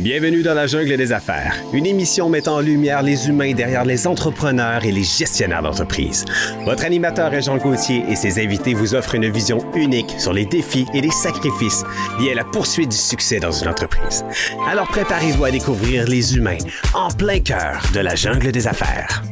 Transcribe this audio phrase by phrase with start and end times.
[0.00, 4.06] Bienvenue dans la jungle des affaires, une émission mettant en lumière les humains derrière les
[4.06, 6.24] entrepreneurs et les gestionnaires d'entreprise.
[6.64, 10.46] Votre animateur est Jean Gauthier et ses invités vous offrent une vision unique sur les
[10.46, 11.84] défis et les sacrifices
[12.18, 14.24] liés à la poursuite du succès dans une entreprise.
[14.66, 16.56] Alors préparez-vous à découvrir les humains
[16.94, 19.22] en plein cœur de la jungle des affaires.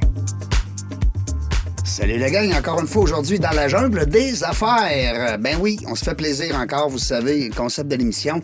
[1.82, 5.39] Salut les gang, encore une fois aujourd'hui dans la jungle des affaires.
[5.39, 8.42] Ben oui, on se fait plaisir encore, vous savez, le concept de l'émission.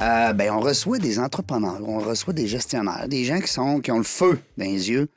[0.00, 3.90] Euh, ben, on reçoit des entrepreneurs, on reçoit des gestionnaires, des gens qui sont qui
[3.90, 5.08] ont le feu dans les yeux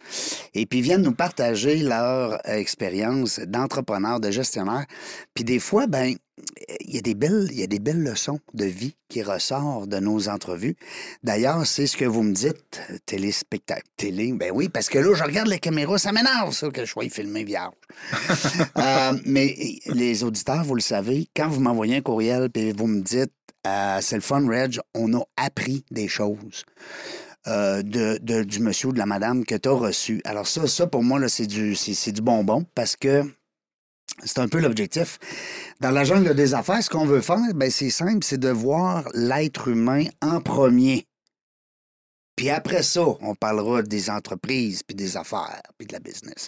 [0.54, 4.86] et puis viennent nous partager leur expérience d'entrepreneur, de gestionnaire.
[5.34, 6.16] Puis des fois, ben
[6.82, 9.90] il y a des belles, il y a des belles leçons de vie qui ressortent
[9.90, 10.76] de nos entrevues.
[11.23, 14.32] D'ailleurs, c'est ce que vous me dites, téléspectacle, télé.
[14.34, 17.09] Ben oui, parce que là, je regarde les caméras, ça m'énerve, ça, que je sois
[17.09, 17.73] filmé vierge.
[18.78, 19.56] Euh, mais
[19.88, 23.32] les auditeurs, vous le savez, quand vous m'envoyez un courriel et vous me dites,
[23.70, 26.66] euh, c'est le fun, Reg, on a appris des choses.
[27.48, 30.22] Euh, du monsieur ou de la madame que tu as reçu.
[30.25, 33.23] Alors ça, ça pour moi, c'est du, c'est, du bonbon parce que
[34.25, 35.17] c'est un peu l'objectif.
[35.80, 39.08] Dans la jungle des affaires, ce qu'on veut faire, ben, c'est simple, c'est de voir
[39.14, 41.08] l'être humain en premier.
[42.40, 46.48] Puis après ça, on parlera des entreprises, puis des affaires, puis de la business.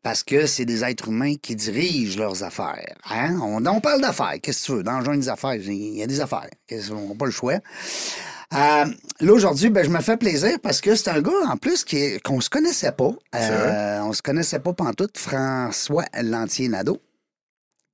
[0.00, 2.94] Parce que c'est des êtres humains qui dirigent leurs affaires.
[3.10, 3.36] Hein?
[3.42, 4.34] On, parle d'affaires.
[4.40, 4.82] Qu'est-ce que tu veux?
[4.84, 6.46] Dans le genre des affaires, il y a des affaires.
[6.92, 7.54] On n'a pas le choix.
[7.54, 8.84] Euh,
[9.20, 12.20] là, aujourd'hui, ben, je me fais plaisir parce que c'est un gars, en plus, qui
[12.20, 13.10] qu'on se connaissait pas.
[13.34, 15.18] Euh, on se connaissait pas pantoute.
[15.18, 17.02] François Lantier-Nadeau.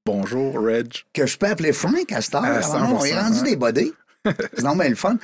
[0.04, 0.92] Bonjour, Reg.
[1.14, 2.60] Que je peux appeler Frank à cette heure.
[2.74, 3.94] On est rendu des bodés.
[4.54, 5.16] c'est normal le fun.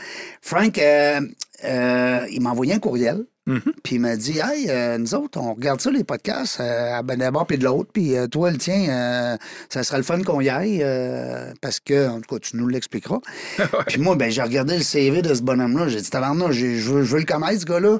[0.42, 1.20] Frank, euh,
[1.64, 3.26] euh, il m'a envoyé un courriel.
[3.50, 3.72] Mhm.
[3.82, 7.18] Puis il m'a dit Hey, euh, nous autres, on regarde ça, les podcasts, à ben
[7.18, 7.90] d'abord puis de l'autre.
[7.92, 10.84] Puis toi, le tien, ça sera le fun qu'on y aille.
[11.60, 13.18] parce que, en tout cas, tu nous l'expliqueras.
[13.88, 15.88] Puis moi, ben, j'ai regardé le CV de ce bonhomme-là.
[15.88, 17.98] J'ai dit Tabarnak, je veux, je veux le connaître, ce gars-là.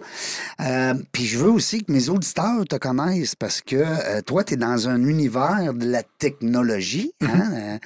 [1.12, 4.89] puis je veux aussi que mes auditeurs te connaissent parce que toi, tu es dans
[4.89, 7.13] un univers de la technologie.
[7.23, 7.29] Hein?
[7.29, 7.79] Mhm.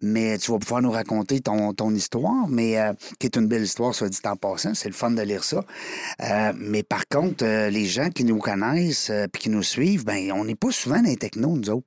[0.00, 2.78] mais tu vas pouvoir nous raconter ton, ton histoire, mais
[3.18, 4.74] qui est une belle histoire, soit dit en passant.
[4.74, 5.64] C'est le fun de lire ça.
[6.20, 10.04] Euh, mais par contre, euh, les gens qui nous connaissent et euh, qui nous suivent,
[10.04, 11.86] ben on n'est pas souvent dans les technos, nous autres.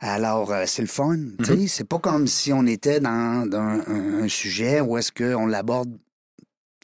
[0.00, 1.16] Alors, c'est le fun.
[1.16, 1.68] Mm-hmm.
[1.68, 5.96] C'est pas comme si on était dans, un, sujet où est-ce qu'on l'aborde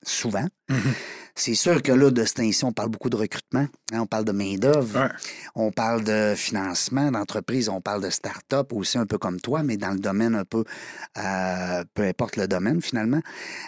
[0.03, 0.47] souvent.
[0.71, 0.95] Mm-hmm.
[1.35, 3.67] C'est sûr que là, de cette ici, on parle beaucoup de recrutement.
[3.93, 5.09] Hein, on parle de main-d'œuvre.
[5.55, 7.69] On parle de financement d'entreprise.
[7.69, 10.65] On parle de start-up aussi, un peu comme toi, mais dans le domaine un peu,
[11.19, 13.21] euh, peu importe le domaine finalement.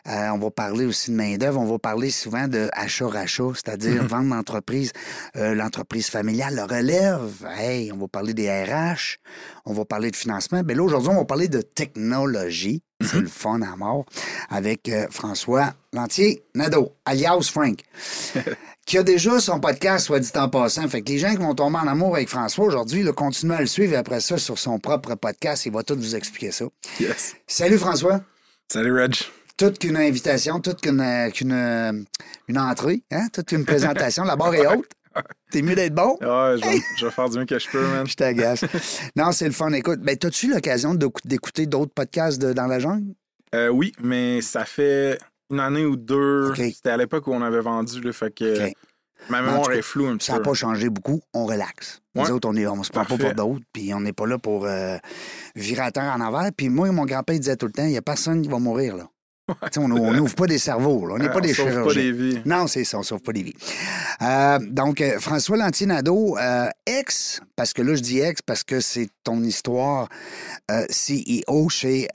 [0.09, 1.59] Euh, on va parler aussi de main-d'œuvre.
[1.61, 4.09] On va parler souvent de achat-rachat, c'est-à-dire mm-hmm.
[4.09, 4.93] vendre l'entreprise,
[5.37, 7.47] euh, l'entreprise familiale, le relève.
[7.57, 9.19] Hey, on va parler des RH.
[9.65, 10.63] On va parler de financement.
[10.65, 12.83] Mais là, aujourd'hui, on va parler de technologie.
[13.01, 14.07] C'est le fun à mort
[14.49, 17.79] avec François Lantier Nadeau, alias Frank,
[18.87, 20.89] qui a déjà son podcast, soit dit en passant.
[20.89, 23.67] Fait que les gens qui vont tomber en amour avec François aujourd'hui, continuent à le
[23.67, 25.67] suivre après ça sur son propre podcast.
[25.67, 26.65] Il va tout vous expliquer ça.
[26.99, 27.37] Yes.
[27.47, 28.23] Salut François.
[28.69, 29.15] Salut Reg.
[29.57, 31.93] Toute qu'une invitation, toute qu'une euh, euh,
[32.49, 33.29] une entrée, hein?
[33.33, 34.25] toute une présentation.
[34.25, 34.91] La barre est haute.
[35.53, 36.19] T'es mieux d'être bon?
[36.21, 38.05] Ouais, je vais, faire du mieux que je peux, man.
[38.09, 38.65] je t'agace.
[39.15, 39.71] non, c'est le fun.
[39.71, 40.95] Écoute, ben, as-tu eu l'occasion
[41.25, 43.15] d'écouter d'autres podcasts de, dans la jungle?
[43.55, 45.21] Euh, oui, mais ça fait
[45.55, 46.55] une année ou deux.
[46.55, 48.71] C'était à l'époque où on avait vendu, le fait que
[49.29, 50.33] ma mémoire est floue un petit peu.
[50.33, 51.21] Ça n'a pas changé beaucoup.
[51.33, 52.03] On relaxe.
[52.15, 54.39] Nous autres, on, est, on se prend pas pour d'autres, puis on n'est pas là
[54.39, 54.97] pour euh,
[55.57, 56.51] virer à terre en envers.
[56.57, 58.97] Puis moi, mon grand-père disait tout le temps, il n'y a personne qui va mourir,
[58.97, 59.09] là
[59.77, 61.85] on n'ouvre pas des cerveaux, on n'est pas des chirurgiens.
[61.85, 62.41] pas des vies.
[62.45, 63.55] Non, c'est ça, on sauve pas des vies.
[64.23, 68.81] Euh, donc, euh, François Lantinado, euh, ex, parce que là, je dis ex parce que
[68.81, 70.09] c'est ton histoire,
[70.69, 72.09] CEO chez.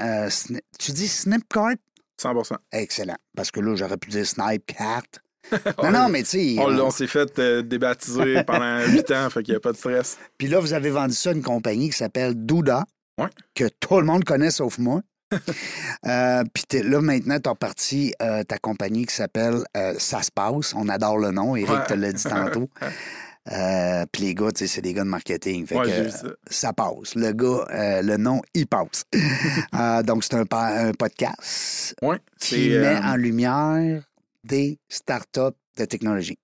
[0.79, 1.75] tu dis Snipcart?
[2.19, 3.17] 100% Excellent.
[3.35, 5.03] Parce que là, j'aurais pu dire Snipecart.
[5.83, 6.55] non, non, mais tu sais.
[6.59, 10.17] On, s'est fait débaptiser pendant 8 ans, fait qu'il n'y a pas de stress.
[10.37, 12.85] Puis là, vous avez vendu ça à une compagnie qui s'appelle Douda,
[13.55, 15.01] que tout le monde connaît sauf moi.
[16.07, 20.31] euh, Puis là, maintenant, tu as parti euh, ta compagnie qui s'appelle euh, Ça se
[20.31, 20.73] passe.
[20.75, 21.55] On adore le nom.
[21.55, 22.69] Eric te l'a dit tantôt.
[23.51, 25.65] Euh, puis les gars, c'est des gars de marketing.
[25.65, 26.09] Fait que,
[26.49, 26.73] ça.
[26.73, 27.15] passe.
[27.15, 29.05] Le gars, le nom, il passe.
[30.05, 31.95] donc, c'est un, un, podcast
[32.39, 34.03] qui met en lumière
[34.43, 36.37] des startups de technologie.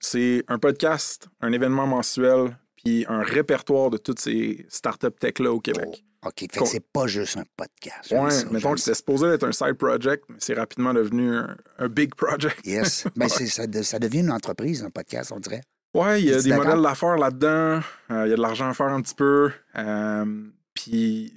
[0.00, 5.60] C'est un podcast, un événement mensuel, puis un répertoire de toutes ces startups tech-là au
[5.60, 6.04] Québec.
[6.22, 8.12] OK, fait que c'est pas juste un podcast.
[8.12, 12.14] Oui, mettons que c'était supposé être un side project, mais c'est rapidement devenu un, big
[12.14, 12.60] project.
[12.66, 13.06] yes.
[13.16, 15.62] Ben, ça, ça, devient une entreprise, un podcast, on dirait.
[15.94, 17.80] Oui, il y a des modèles d'affaires là-dedans.
[18.10, 19.50] Euh, il y a de l'argent à faire un petit peu.
[19.76, 20.24] Euh,
[20.72, 21.34] puis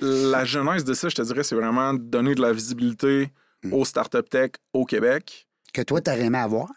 [0.00, 3.30] la jeunesse de ça, je te dirais, c'est vraiment donner de la visibilité
[3.64, 3.72] mm.
[3.72, 5.48] aux startup tech au Québec.
[5.72, 6.68] Que toi, tu aimé avoir?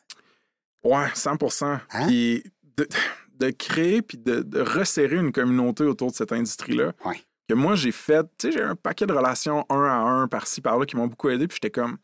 [0.84, 1.82] Ouais, 100% hein?
[2.08, 2.44] Puis
[2.78, 6.94] de, créer puis de, resserrer une communauté autour de cette industrie-là.
[7.48, 10.62] Que moi, j'ai fait, tu sais, j'ai un paquet de relations un à un par-ci,
[10.62, 11.48] par-là qui m'ont beaucoup aidé.
[11.48, 11.98] Puis j'étais comme,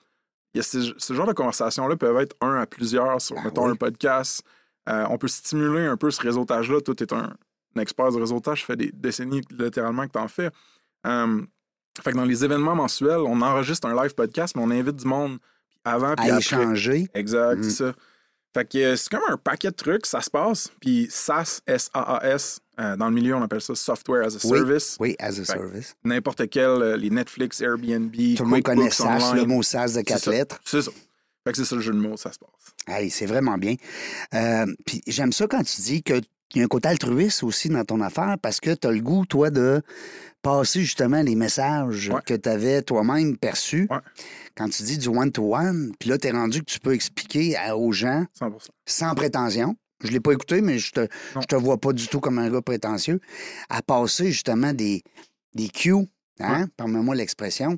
[0.54, 3.76] y a ce, genre de conversations-là peuvent être un à plusieurs sur, ben mettons, un
[3.76, 4.44] podcast.
[4.88, 6.82] Euh, on peut stimuler un peu ce réseautage-là.
[6.82, 7.34] Toi, tu es un,
[7.80, 10.50] expert du réseautage, ça fait des décennies littéralement que tu en fais.
[11.06, 11.42] Euh,
[12.02, 15.08] fait que dans les événements mensuels, on enregistre un live podcast, mais on invite du
[15.08, 15.38] monde
[15.84, 17.08] avant puis à échanger.
[17.14, 17.92] Exact, c'est mm.
[17.92, 17.94] ça.
[18.54, 20.70] Fait que euh, c'est comme un paquet de trucs, ça se passe.
[20.80, 24.98] Puis SaaS, S-A-A-S, euh, dans le milieu, on appelle ça Software as a Service.
[25.00, 25.96] Oui, as a Service.
[26.04, 30.30] N'importe quel, les Netflix, Airbnb, Tout le monde connaît SaaS, le mot SaaS de quatre
[30.30, 30.60] lettres.
[30.66, 30.92] C'est ça.
[31.48, 32.50] Fait que c'est ça le jeu de mots, ça se passe.
[32.88, 33.76] Hey, c'est vraiment bien.
[34.86, 36.22] puis j'aime ça quand tu dis que
[36.54, 39.02] il y a un côté altruiste aussi dans ton affaire parce que tu as le
[39.02, 39.82] goût, toi, de
[40.42, 43.88] passer justement les messages que tu avais toi-même perçus.
[44.56, 47.92] Quand tu dis du one-to-one, puis là, tu es rendu que tu peux expliquer aux
[47.92, 48.52] gens 100%.
[48.86, 49.76] sans prétention.
[50.02, 51.08] Je ne l'ai pas écouté, mais je te,
[51.40, 53.20] je te vois pas du tout comme un gars prétentieux.
[53.70, 55.04] À passer justement des,
[55.54, 56.08] des cues,
[56.40, 57.78] hein, moi l'expression,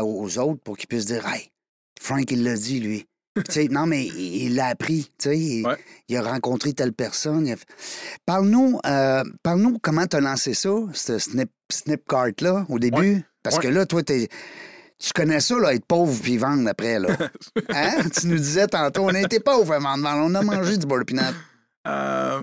[0.00, 1.52] aux autres pour qu'ils puissent dire Hey,
[2.00, 3.06] Frank, il l'a dit, lui
[3.70, 5.10] non, mais il l'a appris.
[5.26, 5.66] Il,
[6.08, 7.52] il, a rencontré telle personne.
[8.26, 13.24] Parle-nous euh, parle comment tu as lancé ça, ce snip, Snipcart-là, au début?
[13.42, 14.28] Parce que là, toi, tu
[15.14, 16.98] connais ça, là, être pauvre puis vendre après.
[16.98, 17.16] Là.
[17.70, 18.04] hein?
[18.08, 20.24] Tu nous disais tantôt, on a été pauvres avant de vendre.
[20.24, 21.04] On a mangé du beurre
[21.86, 22.40] euh,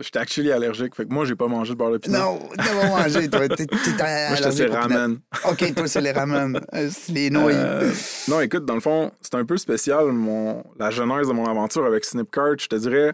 [0.00, 2.18] J'étais actually allergique, fait que moi, j'ai pas mangé de beurre de pinot.
[2.18, 3.48] Non, t'as pas mangé, toi.
[3.48, 3.66] T'es,
[3.98, 5.18] moi, j'étais c'est ramen.
[5.48, 6.60] OK, toi, c'est les ramen.
[6.74, 7.54] Euh, les nouilles.
[7.54, 7.90] Euh,
[8.26, 11.84] non, écoute, dans le fond, c'est un peu spécial, mon, la genèse de mon aventure
[11.84, 12.58] avec Snipcart.
[12.58, 13.12] Je te dirais,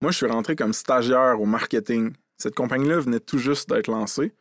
[0.00, 2.12] moi, je suis rentré comme stagiaire au marketing.
[2.36, 4.32] Cette compagnie-là venait tout juste d'être lancée.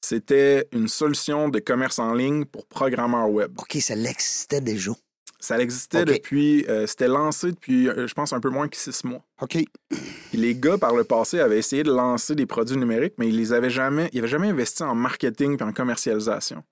[0.00, 3.52] C'était une solution de commerce en ligne pour programmeurs web.
[3.58, 4.92] OK, ça l'existait déjà.
[5.40, 6.64] Ça existait depuis.
[6.68, 9.22] Euh, c'était lancé depuis, euh, je pense, un peu moins que six mois.
[9.40, 9.58] OK.
[10.32, 13.52] les gars, par le passé, avaient essayé de lancer des produits numériques, mais ils les
[13.52, 14.10] avaient jamais.
[14.12, 16.64] Ils n'avaient jamais investi en marketing et en commercialisation.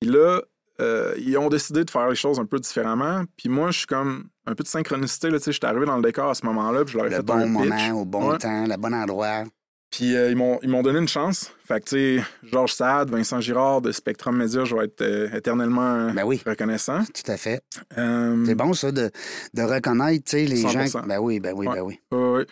[0.00, 0.40] Puis là,
[0.80, 3.24] euh, ils ont décidé de faire les choses un peu différemment.
[3.36, 5.28] Puis moi, je suis comme un peu de synchronicité.
[5.30, 7.22] Je suis arrivé dans le décor à ce moment-là, puis je leur ai le fait
[7.22, 9.44] bon moment, au bon temps, le bon endroit.
[9.90, 11.52] Puis euh, ils m'ont donné une chance.
[11.64, 15.28] Fait que, tu sais, Georges Sade, Vincent Girard de Spectrum Media, je vais être euh,
[15.34, 17.02] éternellement ben oui, reconnaissant.
[17.04, 17.62] Tout à fait.
[17.98, 19.10] Euh, c'est bon, ça, de,
[19.54, 21.02] de reconnaître, tu sais, les gens.
[21.06, 21.98] Ben oui, ben oui, ben oui.
[22.12, 22.44] oui.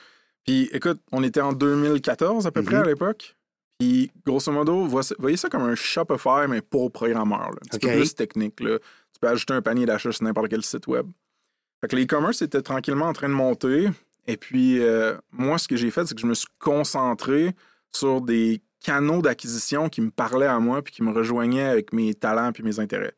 [0.45, 2.81] Puis, écoute, on était en 2014 à peu près mm-hmm.
[2.81, 3.37] à l'époque.
[3.79, 4.89] Puis, grosso modo,
[5.19, 7.51] voyez ça comme un Shopify, mais pour programmeurs.
[7.51, 8.59] Un petit peu plus technique.
[8.61, 8.79] Là.
[8.79, 11.07] Tu peux ajouter un panier d'achat sur n'importe quel site web.
[11.81, 13.89] Fait que l'e-commerce était tranquillement en train de monter.
[14.29, 17.55] Et puis, euh, moi, ce que j'ai fait, c'est que je me suis concentré
[17.93, 22.15] sur des canaux d'acquisition qui me parlaient à moi puis qui me rejoignaient avec mes
[22.15, 23.15] talents puis mes intérêts.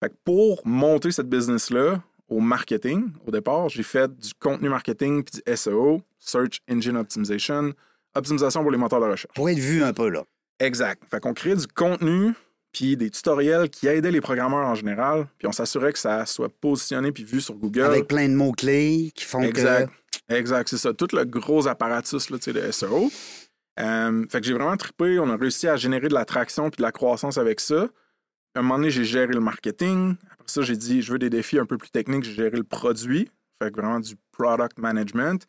[0.00, 5.24] Fait que pour monter cette business-là au marketing, au départ, j'ai fait du contenu marketing
[5.24, 7.72] puis du SEO, Search Engine Optimization,
[8.14, 9.34] optimisation pour les moteurs de recherche.
[9.34, 10.22] Pour être vu un peu, là.
[10.60, 11.02] Exact.
[11.10, 12.32] Fait qu'on crée du contenu
[12.72, 16.48] puis des tutoriels qui aidaient les programmeurs en général, puis on s'assurait que ça soit
[16.48, 17.82] positionné puis vu sur Google.
[17.82, 19.92] Avec plein de mots-clés qui font exact.
[20.28, 20.94] Exact, c'est ça.
[20.94, 23.10] Tout le gros apparatus là, de SEO.
[23.80, 25.18] Euh, fait que j'ai vraiment trippé.
[25.18, 27.88] On a réussi à générer de l'attraction puis de la croissance avec ça.
[28.54, 30.14] À un moment donné, j'ai géré le marketing.
[30.30, 32.24] Après ça, j'ai dit, je veux des défis un peu plus techniques.
[32.24, 33.30] J'ai géré le produit.
[33.62, 35.46] Fait que vraiment du product management.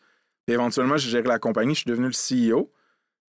[0.47, 1.75] Et éventuellement, j'ai géré la compagnie.
[1.75, 2.71] Je suis devenu le CEO.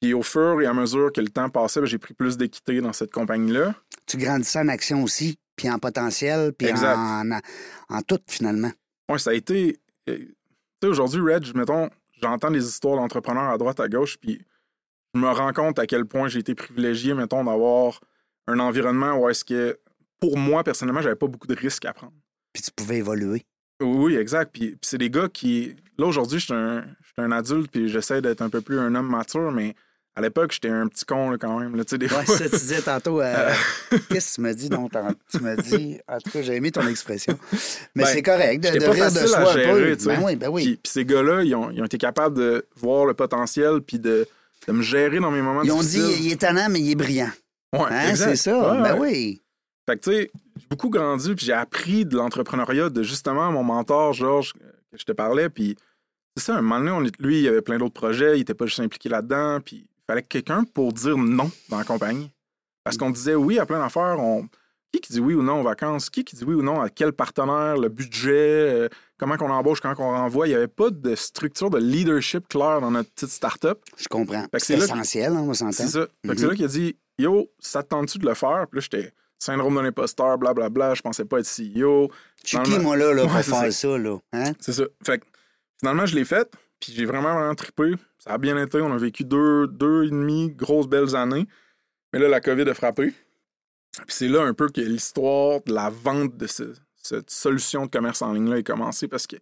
[0.00, 2.80] Puis au fur et à mesure que le temps passait, ben, j'ai pris plus d'équité
[2.80, 3.74] dans cette compagnie-là.
[4.06, 7.30] Tu grandissais en action aussi, puis en potentiel, puis en,
[7.88, 8.70] en, tout finalement.
[9.10, 9.78] Oui, ça a été.
[10.80, 11.88] Tu sais, aujourd'hui, Reg, mettons,
[12.22, 14.40] j'entends des histoires d'entrepreneurs à droite, à gauche, puis
[15.14, 18.00] je me rends compte à quel point j'ai été privilégié, mettons, d'avoir
[18.46, 19.78] un environnement où est-ce que,
[20.20, 22.12] pour moi, personnellement, j'avais pas beaucoup de risques à prendre.
[22.52, 23.44] Puis tu pouvais évoluer.
[23.80, 24.52] Oui, exact.
[24.52, 25.76] Puis, c'est des gars qui.
[25.98, 26.84] Là, aujourd'hui, je suis un,
[27.18, 29.74] un, adulte, puis j'essaie d'être un peu plus un homme mature, mais
[30.16, 31.76] à l'époque, j'étais un petit con là, quand même.
[31.76, 33.20] Là, des ouais, ça, tu disais tantôt.
[33.20, 33.52] Euh,
[34.08, 34.70] qu'est-ce que tu m'as dit?
[34.70, 34.90] Donc,
[35.30, 35.98] tu m'as dit.
[36.08, 37.38] En tout cas, j'ai aimé ton expression.
[37.94, 40.04] Mais ben, c'est correct de, de pas rire de soi à gérer, un peu.
[40.06, 40.80] Ben oui, ben oui.
[40.82, 44.26] Puis, ces gars-là, ils ont, ils ont, été capables de voir le potentiel puis de,
[44.66, 46.96] de, me gérer dans mes moments Ils ont dit il est tannant, mais il est
[46.96, 47.30] brillant.
[47.74, 48.80] Ouais, hein, C'est ça.
[48.82, 49.42] ben oui.
[49.84, 53.62] Fait que, tu sais, j'ai beaucoup grandi puis j'ai appris de l'entrepreneuriat de justement mon
[53.62, 55.50] mentor, Georges, que je te parlais.
[55.50, 55.76] Puis,
[56.36, 58.64] c'est ça, un moment donné, on, lui, il avait plein d'autres projets, il était pas
[58.64, 59.60] juste impliqué là-dedans.
[59.60, 62.30] Puis, fallait quelqu'un pour dire non dans la compagnie.
[62.84, 64.18] Parce qu'on disait oui à plein d'affaires.
[64.20, 64.48] On...
[64.92, 66.08] Qui qui dit oui ou non aux vacances?
[66.08, 69.80] Qui qui dit oui ou non à quel partenaire, le budget, euh, comment qu'on embauche,
[69.80, 70.46] quand on renvoie?
[70.46, 73.82] Il n'y avait pas de structure de leadership claire dans notre petite start-up.
[73.96, 74.46] Je comprends.
[74.58, 75.74] C'est essentiel, on va s'entendre.
[75.74, 76.06] C'est ça.
[76.24, 78.66] C'est là qu'il a dit Yo, ça te tente-tu de le faire?
[78.70, 82.10] Puis là, j'étais syndrome de l'imposteur, blablabla, je pensais pas être CEO.
[82.44, 84.18] Je suis qui, moi, là, là pour faire ça, là?
[84.32, 84.52] Hein?
[84.60, 84.84] C'est ça.
[85.04, 85.26] Fait que
[85.80, 87.94] finalement, je l'ai fait, puis j'ai vraiment, vraiment trippé.
[88.18, 88.80] Ça a bien été.
[88.80, 91.46] On a vécu deux, deux et demi grosses belles années.
[92.12, 93.12] Mais là, la COVID a frappé.
[94.04, 98.22] Puis c'est là un peu que l'histoire de la vente de cette solution de commerce
[98.22, 99.36] en ligne-là est commencée parce que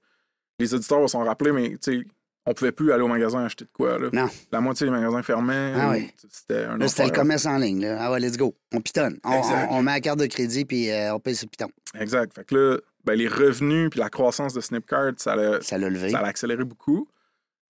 [0.59, 2.05] les auditeurs vont s'en rappeler, mais tu sais,
[2.47, 3.99] on pouvait plus aller au magasin acheter de quoi.
[3.99, 4.11] Là.
[4.12, 4.29] Non.
[4.53, 5.73] La moitié des magasins fermaient.
[5.75, 6.11] Ah oui.
[6.31, 7.81] C'était un C'était le commerce en ligne.
[7.81, 7.97] Là.
[7.99, 8.55] Ah ouais, let's go.
[8.73, 9.19] On pitonne.
[9.25, 11.69] On, met la carte de crédit puis euh, on paye ce piton.
[11.99, 12.35] Exact.
[12.35, 15.88] Fait que là, ben, les revenus puis la croissance de Snipcart, ça l'a, ça l'a
[15.88, 16.11] levé.
[16.11, 17.09] Ça l'a accéléré beaucoup.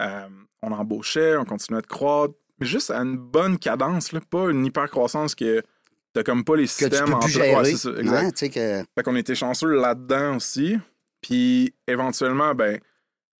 [0.02, 0.28] Euh,
[0.62, 4.64] on embauchait, on continuait de croître, mais juste à une bonne cadence, là, pas une
[4.64, 5.62] hyper croissance que
[6.12, 8.50] t'as comme pas les systèmes en plus ouais, ça, exact.
[8.50, 8.84] que...
[8.94, 10.78] Fait qu'on était chanceux là-dedans aussi.
[11.20, 12.78] Puis éventuellement, ben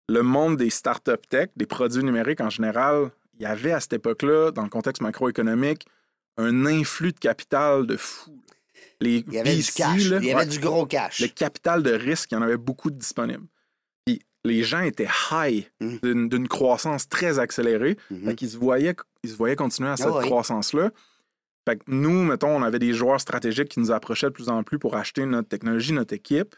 [0.09, 3.95] le monde des startups tech, des produits numériques en général, il y avait à cette
[3.95, 5.87] époque-là, dans le contexte macroéconomique,
[6.37, 8.41] un influx de capital de fou.
[9.01, 10.05] Les il y avait du cash.
[10.05, 11.21] il y avait du gros cash.
[11.21, 13.47] Le capital de risque, il y en avait beaucoup de disponibles.
[14.45, 16.29] Les gens étaient high mmh.
[16.29, 17.97] d'une croissance très accélérée.
[18.11, 18.31] Mmh.
[18.41, 20.91] Ils se, voyaient, ils se voyaient continuer à ah cette croissance-là.
[21.67, 24.63] Fait que nous, mettons, on avait des joueurs stratégiques qui nous approchaient de plus en
[24.63, 26.57] plus pour acheter notre technologie, notre équipe.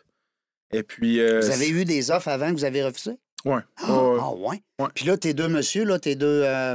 [0.73, 1.21] Et puis.
[1.21, 3.13] Euh, vous avez eu des offres avant que vous avez refusé?
[3.45, 3.61] Ouais.
[3.77, 4.61] Ah, ouais.
[4.95, 6.43] Puis là, tes deux monsieur, là, tes deux.
[6.45, 6.75] Euh,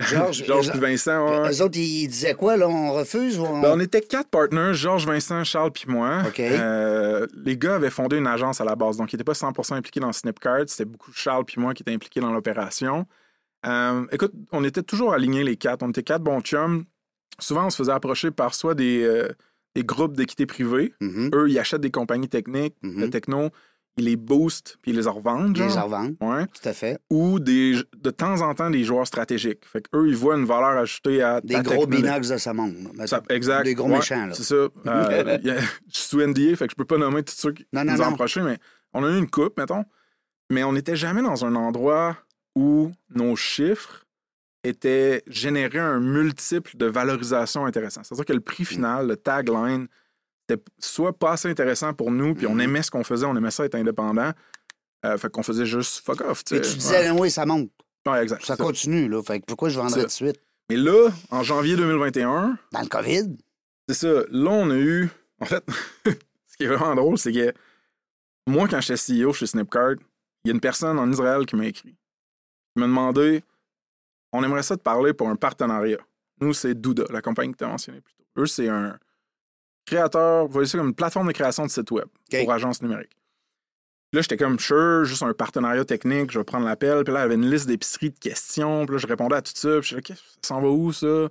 [0.00, 1.50] Georges Vincent, ouais.
[1.50, 2.68] Eux autres, ils disaient quoi, là?
[2.68, 3.60] On refuse ou on...
[3.60, 6.22] Ben, on était quatre partenaires, Georges, Vincent, Charles puis moi.
[6.26, 6.40] OK.
[6.40, 9.72] Euh, les gars avaient fondé une agence à la base, donc ils n'étaient pas 100
[9.72, 10.64] impliqués dans Snipcart.
[10.66, 13.06] C'était beaucoup Charles puis moi qui étaient impliqués dans l'opération.
[13.66, 15.82] Euh, écoute, on était toujours alignés les quatre.
[15.82, 16.84] On était quatre bons chums.
[17.38, 19.26] Souvent, on se faisait approcher par soit des,
[19.74, 20.94] des groupes d'équité privée.
[21.00, 21.34] Mm-hmm.
[21.34, 23.10] Eux, ils achètent des compagnies techniques, de mm-hmm.
[23.10, 23.50] techno
[23.98, 25.56] ils les boostent puis ils les revendent.
[25.56, 26.16] Ils les revendent.
[26.20, 26.46] Ouais.
[26.46, 26.98] Tout à fait.
[27.10, 29.64] Ou des, de temps en temps des joueurs stratégiques.
[29.66, 31.40] Fait qu'eux, ils voient une valeur ajoutée à.
[31.40, 32.88] Des gros binax de ce monde.
[33.30, 33.64] exact.
[33.64, 34.26] Des gros méchants.
[34.26, 34.34] Là.
[34.34, 34.54] C'est ça.
[34.54, 35.50] Euh, je
[35.88, 38.12] suis sous NDA, fait que je peux pas nommer tous ceux qui non, nous ont
[38.12, 38.58] approchés, mais
[38.94, 39.84] on a eu une coupe, mettons.
[40.50, 42.16] Mais on n'était jamais dans un endroit
[42.54, 44.06] où nos chiffres
[44.64, 48.02] étaient générés un multiple de valorisation intéressant.
[48.02, 49.88] C'est-à-dire que le prix final, le tagline,
[50.48, 52.62] c'était soit pas assez intéressant pour nous, puis on mm-hmm.
[52.62, 54.32] aimait ce qu'on faisait, on aimait ça être indépendant.
[55.04, 56.42] Euh, fait qu'on faisait juste fuck off.
[56.50, 57.70] Mais tu disais, oui, ça monte.
[58.06, 58.44] Ouais, exact.
[58.44, 59.22] Ça continue, là.
[59.22, 60.40] Fait que pourquoi je vendrais tout de suite?
[60.70, 62.58] Mais là, en janvier 2021.
[62.72, 63.36] Dans le COVID?
[63.88, 64.22] C'est ça.
[64.30, 65.08] Là, on a eu.
[65.40, 65.64] En fait,
[66.06, 67.52] ce qui est vraiment drôle, c'est que
[68.46, 69.96] moi, quand j'étais CEO chez Snipcart,
[70.44, 71.94] il y a une personne en Israël qui m'a écrit.
[72.74, 73.42] Il m'a demandé
[74.32, 75.98] on aimerait ça te parler pour un partenariat.
[76.40, 78.24] Nous, c'est Douda, la compagnie que tu as mentionnée plus tôt.
[78.36, 78.98] Eux, c'est un
[79.88, 83.18] créateur, voyez ça comme une plateforme de création de site web pour agence numérique.
[84.12, 87.04] Là, j'étais comme sure, juste un partenariat technique, je vais prendre l'appel.
[87.04, 88.86] Puis là, il y avait une liste d'épiceries de questions.
[88.86, 89.68] Puis là, je répondais à tout ça.
[89.80, 91.28] Puis je disais, OK, ça s'en va où, ça?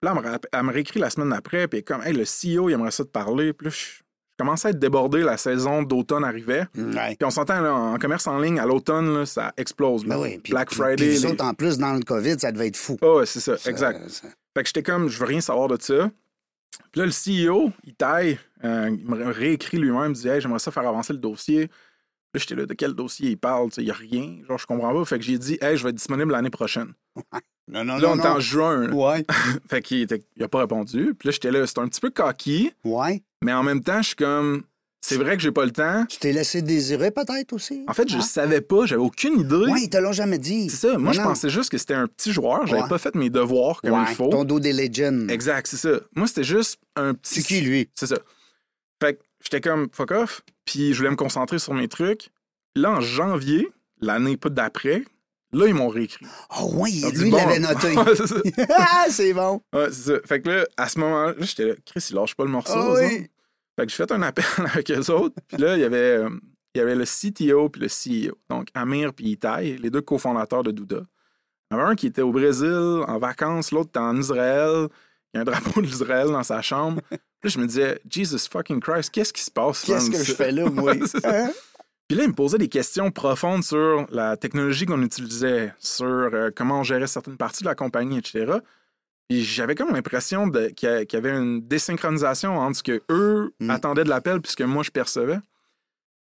[0.00, 1.68] Puis là, elle me, réécrit la semaine d'après.
[1.68, 3.52] Puis comme, hey, le CEO, il aimerait ça te parler.
[3.52, 4.02] Puis là, je,
[4.38, 5.22] commençais à être débordé.
[5.22, 6.66] La saison d'automne arrivait.
[6.72, 10.06] Puis on s'entend, en commerce en ligne, à l'automne, ça explose.
[10.06, 11.18] Ben oui, Black Friday.
[11.20, 12.96] Puis, en plus, dans le COVID, ça devait être fou.
[13.02, 14.00] Oh, c'est ça, exact.
[14.54, 16.10] Fait que j'étais comme, je veux rien savoir de ça.
[16.92, 20.58] Puis là, le CEO, il taille, euh, il me réécrit lui-même, il dit Hey, j'aimerais
[20.58, 21.62] ça faire avancer le dossier.
[21.62, 24.38] Là, j'étais là, de quel dossier il parle Il n'y a rien.
[24.46, 25.04] Genre, je comprends pas.
[25.04, 26.92] Fait que j'ai dit Hey, je vais être disponible l'année prochaine.
[27.68, 28.92] Non, non, là, on est en juin.
[28.92, 29.24] Ouais.
[29.68, 30.06] fait qu'il
[30.36, 31.14] n'a pas répondu.
[31.18, 32.72] Puis là, j'étais là, c'était un petit peu coquille.
[32.84, 33.22] Ouais.
[33.42, 34.62] Mais en même temps, je suis comme
[35.00, 36.04] c'est vrai que j'ai pas le temps.
[36.08, 37.84] Tu t'es laissé désirer peut-être aussi?
[37.86, 38.22] En fait, je hein?
[38.22, 39.66] savais pas, j'avais aucune idée.
[39.70, 40.68] Oui, ils te l'ont jamais dit.
[40.68, 40.98] C'est ça.
[40.98, 42.66] Moi, je pensais juste que c'était un petit joueur.
[42.66, 44.28] J'avais pas fait mes devoirs comme il faut.
[44.28, 45.28] Ton dos des legends.
[45.28, 46.00] Exact, c'est ça.
[46.14, 47.40] Moi, c'était juste un petit.
[47.40, 47.88] C'est qui, lui?
[47.94, 48.18] C'est ça.
[49.00, 52.30] Fait que j'étais comme fuck off, puis je voulais me concentrer sur mes trucs.
[52.74, 53.68] Là, en janvier,
[54.00, 55.04] l'année pas d'après,
[55.52, 56.26] là, ils m'ont réécrit.
[56.58, 57.94] Oh oui, lui, il l'avait noté.
[58.70, 59.60] ah, c'est bon.
[59.72, 60.18] Ouais, c'est ça.
[60.24, 62.74] Fait que là, à ce moment-là, j'étais là, Chris, il lâche pas le morceau.
[62.76, 63.28] Oh, oui.
[63.76, 65.36] Fait que j'ai fait un appel avec eux autres.
[65.48, 66.30] Puis là, il y avait, euh,
[66.74, 68.38] il y avait le CTO puis le CEO.
[68.48, 71.06] Donc, Amir puis Itai, les deux cofondateurs de Douda.
[71.70, 74.88] Il y en avait un qui était au Brésil en vacances, l'autre était en Israël.
[75.32, 77.02] Il y a un drapeau d'Israël dans sa chambre.
[77.08, 79.82] Puis là, je me disais, Jesus fucking Christ, qu'est-ce qui se passe?
[79.82, 80.92] Qu'est-ce que je fais là, moi?
[81.24, 81.50] Hein?
[82.08, 86.50] Puis là, il me posait des questions profondes sur la technologie qu'on utilisait, sur euh,
[86.54, 88.58] comment on gérait certaines parties de la compagnie, etc.
[89.28, 93.70] Puis j'avais comme l'impression qu'il y avait une désynchronisation entre ce que eux mm.
[93.70, 95.38] attendaient de l'appel et ce que moi je percevais.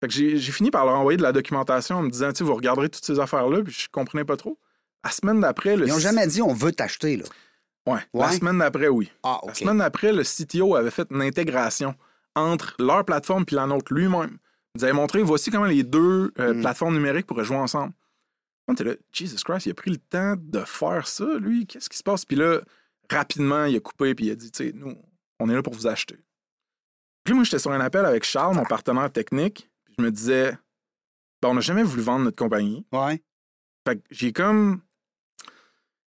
[0.01, 2.55] Fait que j'ai fini par leur envoyer de la documentation en me disant, tu vous
[2.55, 4.57] regarderez toutes ces affaires-là, puis je comprenais pas trop.
[5.03, 7.25] La semaine d'après, le Ils n'ont jamais dit on veut t'acheter, là.
[7.87, 9.11] Ouais, La semaine d'après, oui.
[9.21, 11.93] Ah, La semaine d'après, le CTO avait fait une intégration
[12.35, 14.37] entre leur plateforme et la nôtre lui-même.
[14.75, 16.61] Ils avaient montré, voici comment les deux euh, mm.
[16.61, 17.93] plateformes numériques pourraient jouer ensemble.
[18.67, 21.67] On était là, Jesus Christ, il a pris le temps de faire ça, lui?
[21.67, 22.25] Qu'est-ce qui se passe?
[22.25, 22.61] Puis là,
[23.11, 24.95] rapidement, il a coupé puis il a dit, tu sais, nous,
[25.39, 26.17] on est là pour vous acheter.
[27.23, 30.57] Puis moi, j'étais sur un appel avec Charles, mon partenaire technique, puis je me disais,
[31.41, 32.85] ben, on n'a jamais voulu vendre notre compagnie.
[32.91, 33.21] Ouais.
[33.87, 34.81] Fait que j'ai comme.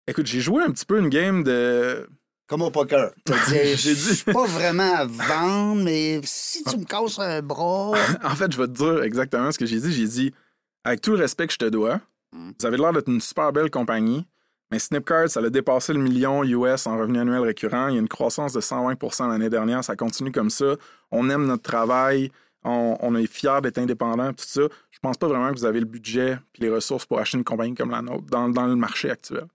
[0.06, 2.08] Écoute, j'ai joué un petit peu une game de.
[2.46, 3.12] Comme au poker.
[3.28, 7.92] Je suis pas vraiment à vendre, mais si tu me casses un bras.
[8.24, 9.92] en fait, je vais te dire exactement ce que j'ai dit.
[9.92, 10.34] J'ai dit,
[10.82, 12.00] avec tout le respect que je te dois,
[12.32, 12.52] hmm.
[12.58, 14.26] vous avez l'air d'être une super belle compagnie,
[14.70, 17.88] mais Snipcard, ça a dépassé le million US en revenus annuels récurrents.
[17.88, 19.82] Il y a une croissance de 120% l'année dernière.
[19.82, 20.76] Ça continue comme ça.
[21.10, 22.30] On aime notre travail.
[22.64, 24.62] On, est fiers d'être indépendants, tout ça.
[24.90, 27.44] Je pense pas vraiment que vous avez le budget et les ressources pour acheter une
[27.44, 29.46] compagnie comme la nôtre dans, dans le marché actuel.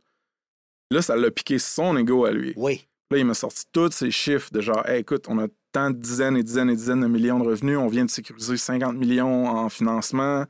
[0.90, 2.54] Là, ça l'a piqué son ego à lui.
[2.56, 2.88] Oui.
[3.12, 6.38] Là, il m'a sorti tous ces chiffres de genre, écoute, on a tant de dizaines
[6.38, 9.70] et dizaines et dizaines de millions de revenus, on vient de sécuriser 50 millions en
[9.70, 10.46] financement,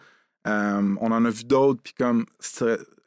[0.48, 2.26] euh, on en a vu d'autres, puis comme,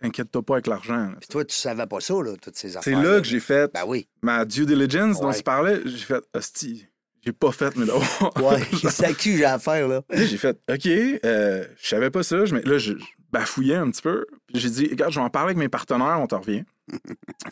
[0.07, 1.11] inquiète-toi pas avec l'argent.
[1.21, 2.99] Puis toi, tu savais pas ça, là, toutes ces affaires.
[2.99, 4.09] C'est là, que j'ai fait ben oui.
[4.23, 5.81] ma due diligence dont tu parlais.
[5.85, 6.87] J'ai fait, hostie,
[7.25, 8.33] j'ai pas fait mes devoirs.
[8.37, 10.03] ouais, c'est à qui j'ai affaire, là?
[10.13, 12.45] J'ai fait, OK, euh, je savais pas ça.
[12.45, 12.95] Je, là, je,
[13.33, 14.27] bafouillais un petit peu.
[14.47, 16.65] Puis j'ai dit, regarde, je vais en parler avec mes partenaires, on te revient.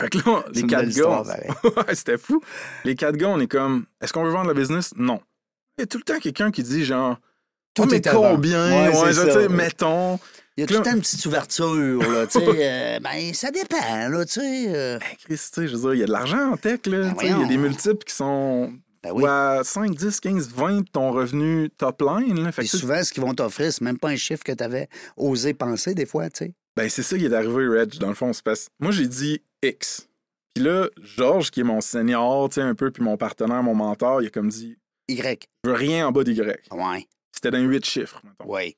[0.01, 1.23] fait que là, les quatre gars.
[1.93, 2.41] c'était fou.
[2.85, 4.93] Les quatre gars, on est comme, est-ce qu'on veut vendre le business?
[4.97, 5.21] Non.
[5.77, 7.19] Il y a tout le temps quelqu'un qui dit, genre,
[7.75, 8.91] tout est combien?
[8.93, 10.19] Ouais, mettons.
[10.57, 12.47] Il y a tout le temps une petite ouverture, là, tu sais.
[12.47, 14.65] Euh, ben, ça dépend, là, tu sais.
[14.69, 14.99] Euh.
[14.99, 17.11] Ben, Chris, tu sais, je veux dire, il y a de l'argent en tech, là.
[17.11, 19.25] Ben, il y a des multiples qui sont ben oui.
[19.65, 22.43] 5, 10, 15, 20 de ton revenu top line.
[22.43, 22.53] Là.
[22.53, 25.55] Fait souvent, ce qu'ils vont t'offrir, c'est même pas un chiffre que tu avais osé
[25.55, 26.55] penser des fois, tu sais.
[26.77, 28.31] Ben, c'est ça qui est arrivé, Reg, dans le fond.
[28.45, 28.69] Passe...
[28.81, 30.09] Moi, j'ai dit X.
[30.55, 33.75] Puis là, Georges, qui est mon senior, tu sais, un peu, puis mon partenaire, mon
[33.75, 35.49] mentor, il a comme dit Y.
[35.65, 36.41] Je veux rien en bas d'Y.
[36.41, 37.07] Ouais.
[37.33, 38.53] C'était dans 8 chiffres, mettons.
[38.53, 38.77] Ouais.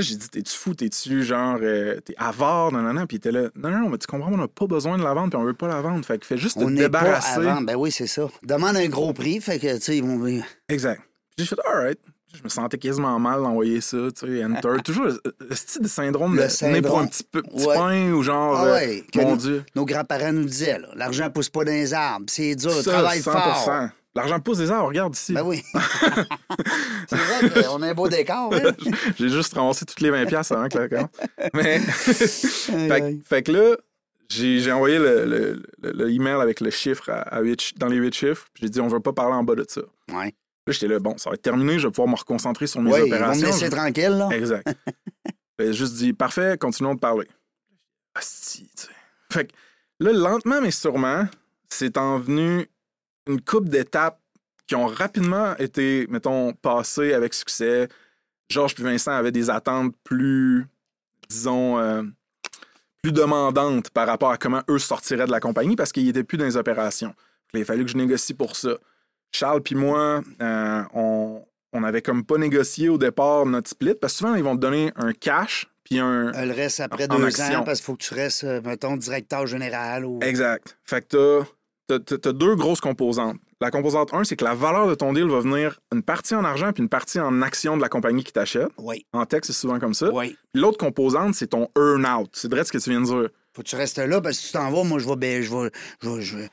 [0.00, 3.06] Là, j'ai dit, t'es-tu fou, t'es-tu genre, euh, t'es avare, non, non, non.
[3.06, 5.12] Puis il était là, non, non, mais tu comprends, on n'a pas besoin de la
[5.12, 6.02] vendre, puis on veut pas la vendre.
[6.06, 7.42] Fait que fais juste te débarrasser.
[7.42, 8.26] Pas Ben oui, c'est ça.
[8.42, 10.42] Demande un gros prix, fait que, tu sais, ils vont.
[10.70, 11.02] Exact.
[11.36, 11.98] J'ai fait, alright.
[12.32, 14.68] Je me sentais quasiment mal d'envoyer ça, tu sais, enter.
[14.84, 18.56] Toujours le, style de syndrome le de pour un petit, peu, petit pain ou genre,
[18.56, 19.64] ah ouais, euh, mon Dieu.
[19.74, 23.22] Nos grands-parents nous disaient, l'argent pousse pas dans les arbres, c'est dur, ça, travaille 100%.
[23.22, 23.88] fort.
[24.14, 25.32] L'argent pousse des arbres, regarde ici.
[25.32, 25.62] Ben oui.
[27.08, 28.52] c'est vrai qu'on a un beau décor.
[28.52, 28.72] Hein?
[29.18, 31.08] J'ai juste ramassé toutes les 20 pièces avant que la
[31.54, 31.78] Mais,
[33.24, 33.76] fait, que là,
[34.28, 37.40] j'ai envoyé le, le, email avec le chiffre à,
[37.76, 38.48] dans les 8 chiffres.
[38.60, 39.82] J'ai dit, on ne veut pas parler en bas de ça.
[40.12, 40.34] Ouais.
[40.66, 42.90] Là, j'étais là, bon, ça va être terminé, je vais pouvoir me reconcentrer sur mes
[42.90, 43.32] opérations.
[43.32, 44.28] Ils vont me laisser tranquille, là.
[44.32, 44.68] Exact.
[45.58, 47.28] J'ai juste dit, parfait, continuons de parler.
[48.14, 48.92] Asti, tu sais.
[49.32, 49.52] Fait que
[50.00, 51.26] là, lentement mais sûrement,
[51.68, 52.68] c'est en venu
[53.30, 54.20] une coupe d'étapes
[54.66, 57.88] qui ont rapidement été, mettons, passées avec succès.
[58.48, 60.66] Georges puis Vincent avaient des attentes plus,
[61.28, 62.02] disons, euh,
[63.02, 66.38] plus demandantes par rapport à comment eux sortiraient de la compagnie parce qu'ils n'étaient plus
[66.38, 67.14] dans les opérations.
[67.52, 68.76] Il a fallu que je négocie pour ça.
[69.32, 74.12] Charles puis moi, euh, on, on avait comme pas négocié au départ notre split parce
[74.14, 76.32] que souvent, ils vont te donner un cash puis un.
[76.32, 80.04] Elle reste après deux ans parce qu'il faut que tu restes, euh, mettons, directeur général.
[80.04, 80.20] Ou...
[80.22, 80.78] Exact.
[80.84, 81.42] Fait que
[81.98, 83.36] tu as, deux grosses composantes.
[83.60, 86.44] La composante 1, c'est que la valeur de ton deal va venir une partie en
[86.44, 88.68] argent puis une partie en action de la compagnie qui t'achète.
[88.78, 89.04] Oui.
[89.12, 90.10] En texte, c'est souvent comme ça.
[90.12, 90.36] Oui.
[90.54, 92.30] L'autre composante, c'est ton earn-out.
[92.32, 93.28] C'est vrai ce que tu viens de dire.
[93.52, 95.16] Faut que tu restes là parce que si tu t'en vas, moi, je vais.
[95.16, 95.70] Ben, je vais.
[96.02, 96.48] Je vais, je vais,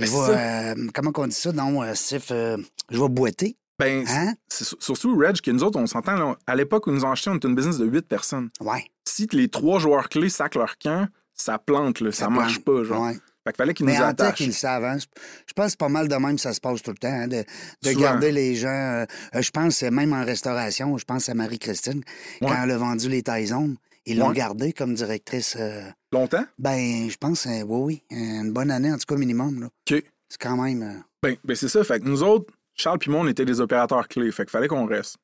[0.00, 1.52] euh, comment on dit ça?
[1.52, 1.92] Non, euh,
[2.30, 2.56] euh,
[2.90, 3.56] je vais boiter.
[3.78, 4.34] Ben, hein?
[4.48, 7.46] surtout Reg, que nous autres, on s'entend, à l'époque où nous avons acheté, on était
[7.46, 8.50] une business de 8 personnes.
[8.60, 8.84] Ouais.
[9.04, 12.82] Si les trois joueurs clés sacent leur camp, ça plante, là, ça, ça marche pas.
[12.82, 13.02] Genre.
[13.02, 13.18] Ouais.
[13.52, 14.84] Fait fallait qu'ils nous tech, ils le savent.
[14.84, 14.98] Hein.
[15.46, 17.44] Je pense que pas mal de même ça se passe tout le temps, hein, de,
[17.92, 18.68] garder les gens.
[18.68, 22.02] Euh, euh, je pense, même en restauration, je pense à Marie-Christine,
[22.40, 25.56] quand elle a vendu les Taizones, ils l'ont gardée comme directrice.
[25.58, 25.82] Euh,
[26.12, 26.44] Longtemps?
[26.58, 28.02] Ben, je pense, oui, oui.
[28.10, 29.60] Une bonne année, en tout cas, minimum.
[29.60, 29.66] Là.
[29.66, 30.02] OK.
[30.28, 31.02] C'est quand même.
[31.22, 31.82] Ben, ben c'est ça.
[31.84, 34.30] Fait que nous autres, Charles et moi, on était des opérateurs clés.
[34.30, 35.16] Fait qu'il fallait qu'on reste.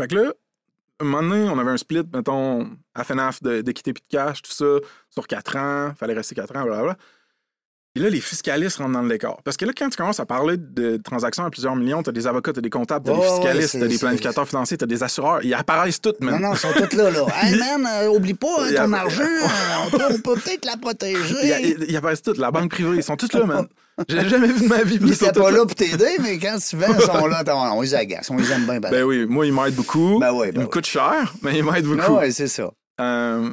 [0.00, 0.32] Fait que là,
[1.00, 4.52] un moment donné, on avait un split, mettons, à FNAF d'équité puis de cash, tout
[4.52, 4.78] ça,
[5.10, 5.92] sur quatre ans.
[5.96, 6.96] Fallait rester quatre ans, blablabla.
[7.96, 9.40] Et là, les fiscalistes rentrent dans le décor.
[9.44, 12.12] Parce que là, quand tu commences à parler de transactions à plusieurs millions, tu as
[12.12, 14.76] des avocats, tu as des comptables, tu as des fiscalistes, tu as des planificateurs financiers,
[14.76, 15.44] tu as des assureurs.
[15.44, 16.34] Ils apparaissent tous, man.
[16.34, 17.10] Non, non, ils sont tous là.
[17.12, 17.26] là.
[17.42, 19.22] hey, man, euh, oublie pas hein, ton argent.
[19.86, 21.76] on peut, peut-être la protéger.
[21.88, 22.36] Ils, apparaissent tous.
[22.36, 23.68] La banque privée, ils sont tous là, man.
[24.08, 24.98] J'ai jamais vu de ma vie.
[25.00, 27.44] Ils étaient pas là pour t'aider, mais quand tu vends, ils sont là.
[27.74, 28.28] On les agace.
[28.28, 28.80] On les aime bien.
[28.80, 30.18] Ben, oui, moi, ils m'aident beaucoup.
[30.18, 32.16] Ben oui, ben ils me coûtent cher, mais ils m'aident beaucoup.
[32.16, 32.72] Ben oui, c'est ça.
[33.00, 33.50] Euh,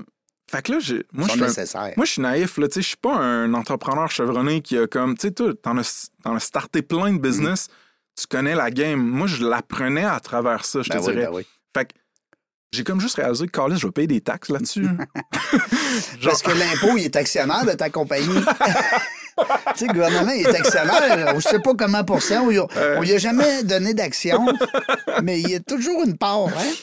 [0.51, 0.79] fait que là,
[1.13, 2.59] moi, je suis moi, je suis naïf.
[2.59, 5.17] Je suis pas un entrepreneur chevronné qui a comme.
[5.17, 7.69] Tu sais, tu en as, starté plein de business.
[8.19, 8.99] Tu connais la game.
[8.99, 11.29] Moi, je l'apprenais à travers ça, je te ben dirais.
[11.31, 11.93] Ben fait que
[12.73, 14.85] j'ai comme juste réalisé que Carlis, je vais payer des taxes là-dessus.
[16.23, 18.43] Parce que l'impôt, il est actionnaire de ta compagnie.
[19.75, 21.33] sais, le gouvernement est actionnaire.
[21.39, 22.41] Je sais pas comment pour ça.
[22.43, 22.49] On
[23.01, 24.45] lui a jamais donné d'action,
[25.23, 26.73] mais il y a toujours une part, hein?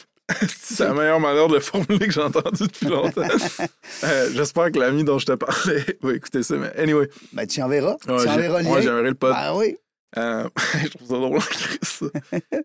[0.47, 3.21] C'est la meilleure manière de le formuler que j'ai entendu depuis longtemps.
[4.03, 7.09] Euh, j'espère que l'ami dont je te parlais va écouter ça, mais anyway.
[7.33, 7.97] Ben, tu enverras.
[8.07, 8.81] Ouais, tu enverras le lien.
[8.81, 9.33] j'enverrai le pote.
[9.35, 9.75] Ah oui.
[10.17, 10.47] Euh,
[10.83, 11.79] je trouve ça drôle, Chris.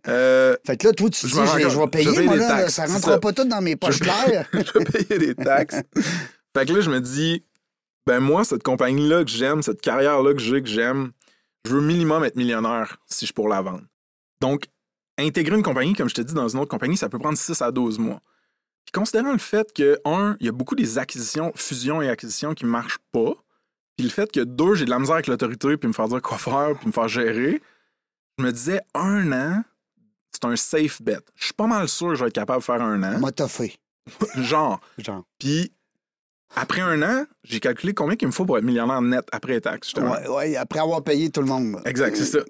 [0.06, 2.86] Euh, fait que là, toi, tu je dis, je, je, vais payer, moi, là, ça
[2.86, 4.48] rentrera pas tout dans mes poches claires.
[4.52, 5.82] je vais payer des taxes.
[6.56, 7.42] fait que là, je me dis,
[8.06, 11.10] ben moi, cette compagnie-là que j'aime, cette carrière-là que j'ai, que j'aime,
[11.66, 13.82] je veux minimum être millionnaire si je pour la vendre.
[14.40, 14.66] Donc,
[15.18, 17.60] intégrer une compagnie, comme je te dis, dans une autre compagnie, ça peut prendre 6
[17.62, 18.20] à 12 mois.
[18.84, 22.54] Puis considérant le fait que, un, il y a beaucoup des acquisitions, fusions et acquisitions
[22.54, 23.32] qui ne marchent pas,
[23.96, 26.20] puis le fait que, deux, j'ai de la misère avec l'autorité, puis me faire dire
[26.20, 27.62] quoi faire, puis me faire gérer,
[28.38, 29.64] je me disais, un an,
[30.32, 31.18] c'est un safe bet.
[31.36, 33.20] Je suis pas mal sûr que je vais être capable de faire un an.
[33.48, 33.78] Fait.
[34.42, 34.80] Genre.
[34.98, 35.24] Genre.
[35.38, 35.72] Puis
[36.56, 39.88] après un an, j'ai calculé combien il me faut pour être millionnaire net après taxes,
[39.88, 40.12] justement.
[40.12, 41.80] Ouais, ouais, après avoir payé tout le monde.
[41.84, 42.40] Exact, c'est ça.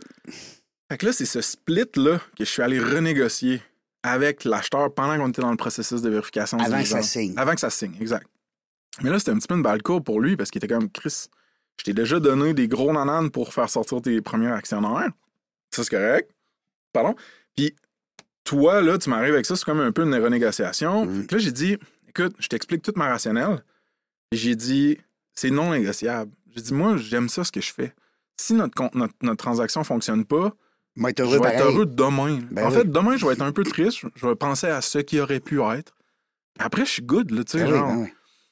[0.95, 3.61] Fait que là, c'est ce split-là que je suis allé renégocier
[4.05, 6.57] avec l'acheteur pendant qu'on était dans le processus de vérification.
[6.61, 7.35] Avant que ça signe.
[7.37, 8.29] Avant que ça signe, exact.
[9.03, 10.89] Mais là, c'était un petit peu une balle courbe pour lui parce qu'il était comme
[10.89, 11.27] Chris,
[11.81, 15.11] je t'ai déjà donné des gros nananes pour faire sortir tes premiers actionnaires.
[15.73, 16.31] Ça, c'est correct.
[16.93, 17.17] Pardon?
[17.57, 17.75] Puis
[18.45, 21.07] toi, là, tu m'arrives avec ça, c'est comme un peu une renégociation.
[21.07, 21.27] Mm.
[21.29, 21.77] Là, j'ai dit,
[22.09, 23.65] écoute, je t'explique toute ma rationnelle
[24.31, 24.99] j'ai dit,
[25.35, 26.31] c'est non négociable.
[26.55, 27.93] J'ai dit, moi, j'aime ça ce que je fais.
[28.37, 30.55] Si notre, notre, notre transaction fonctionne pas,
[30.97, 32.41] je vais être heureux demain.
[32.51, 34.01] Ben en fait, demain, je vais être un peu triste.
[34.15, 35.95] Je vais penser à ce qui aurait pu être.
[36.59, 38.07] Après, je suis good, là, tu sais, ben genre.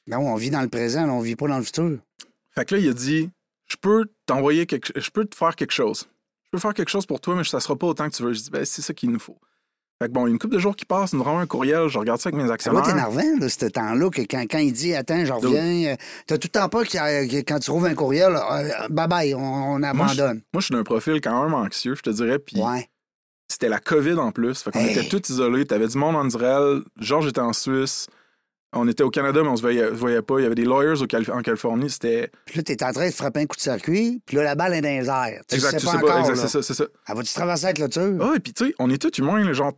[0.07, 1.97] Ben, on vit dans le présent, on vit pas dans le futur.
[2.51, 3.29] Fait que là, il a dit,
[3.67, 6.07] je peux t'envoyer quelque je peux te faire quelque chose.
[6.43, 8.33] Je peux faire quelque chose pour toi, mais ça sera pas autant que tu veux.
[8.33, 9.39] Je dis, ben, c'est ça qu'il nous faut.
[10.03, 12.19] Fait que bon, une couple de jours qui passent, nous renvoie un courriel, je regarde
[12.19, 12.83] ça avec mes actionnaires.
[12.83, 15.95] C'est énervant, là, ce temps-là, que quand, quand, il dit Attends, je reviens, euh,
[16.27, 19.81] t'as tout le temps pas que quand tu trouves un courriel, euh, bye bye, on,
[19.81, 20.41] abandonne.
[20.51, 22.37] Moi, je suis d'un profil quand même anxieux, je te dirais.
[22.37, 22.89] Puis ouais.
[23.47, 24.61] c'était la COVID en plus.
[24.61, 25.63] Fait qu'on était tous isolés.
[25.63, 28.07] T'avais du monde en Israël, Georges était en Suisse.
[28.75, 30.39] On était au Canada, mais on se voyait, voyait pas.
[30.39, 31.89] Il y avait des lawyers au en Californie.
[31.89, 32.31] C'était.
[32.45, 34.73] Puis là, t'es en train de frapper un coup de circuit, puis là, la balle
[34.73, 35.41] est dans les airs.
[35.47, 36.85] Tu exact, sais pas, encore, c'est ça, c'est ça.
[37.07, 38.17] Elle va-tu traverser avec le clôture?
[38.21, 39.73] Ah, et puis tu sais, on est tous humains, genre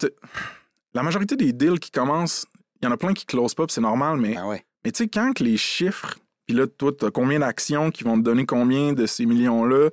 [0.93, 2.45] la majorité des deals qui commencent,
[2.81, 4.47] il y en a plein qui closent pas, c'est normal, mais, ah
[4.83, 6.15] mais tu sais, quand les chiffres,
[6.47, 9.89] puis là, toi, tu as combien d'actions qui vont te donner combien de ces millions-là,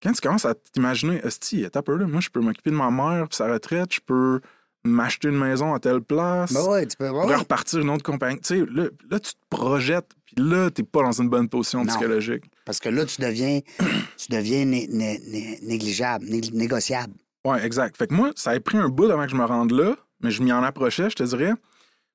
[0.00, 2.90] quand tu commences à t'imaginer, est t'as peur là, moi, je peux m'occuper de ma
[2.90, 4.40] mère, puis sa retraite, je peux
[4.88, 8.40] m'acheter une maison à telle place, ben ouais, tu peux, repartir une autre compagnie.
[8.40, 8.88] Tu sais, là,
[9.20, 12.44] tu te projettes, puis là, t'es pas dans une bonne position psychologique.
[12.64, 13.60] Parce que là, tu deviens,
[14.16, 17.14] tu deviens négligeable, négociable.
[17.44, 17.96] Ouais, exact.
[17.96, 20.30] Fait que moi, ça a pris un bout avant que je me rende là, mais
[20.30, 21.52] je m'y en approchais, je te dirais.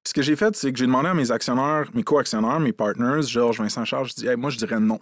[0.03, 2.73] Puis ce que j'ai fait, c'est que j'ai demandé à mes actionnaires, mes co-actionnaires, mes
[2.73, 4.99] partners, Georges, Vincent Charles, je dis, moi, je dirais non.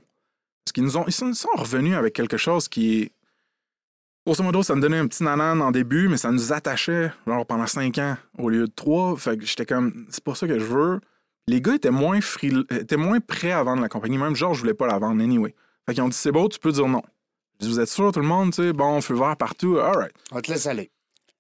[0.64, 3.12] Parce qu'ils nous ont, ils sont, revenus avec quelque chose qui est.
[4.26, 7.46] Grosso modo, ça me donnait un petit nanan en début, mais ça nous attachait genre,
[7.46, 9.18] pendant cinq ans au lieu de trois.
[9.18, 11.00] Fait que j'étais comme, c'est pas ça que je veux.
[11.48, 12.20] Les gars étaient moins,
[12.70, 14.20] étaient moins prêts à vendre la compagnie.
[14.20, 15.56] Même Georges je voulais pas la vendre anyway.
[15.88, 17.02] Fait qu'ils ont dit, c'est beau, tu peux dire non.
[17.60, 20.14] Je dis, vous êtes sûr, tout le monde, tu sais, bon, feu vert partout, alright.
[20.32, 20.92] On te laisse aller.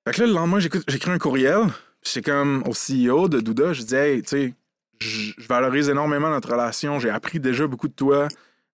[0.07, 1.67] Fait que là, le lendemain, j'écris un courriel.
[2.01, 4.53] C'est comme au CEO de Douda, je dis, hey, tu sais,
[4.99, 6.99] je valorise énormément notre relation.
[6.99, 8.27] J'ai appris déjà beaucoup de toi.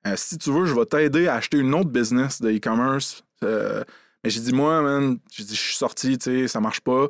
[0.05, 3.23] Euh, si tu veux, je vais t'aider à acheter une autre business de e-commerce.
[3.43, 3.83] Euh,
[4.23, 7.07] mais j'ai dit, moi, man, j'ai dit, je suis sorti, tu sais, ça marche pas.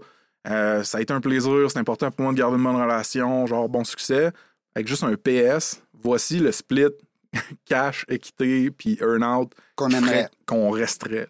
[0.47, 1.69] Euh, ça a été un plaisir.
[1.69, 4.31] C'est important pour moi de garder une bonne relation, genre bon succès.
[4.75, 6.91] Avec juste un PS, voici le split
[7.65, 10.29] cash, équité, puis earn-out qu'on aimerait.
[10.45, 11.27] Qu'on resterait.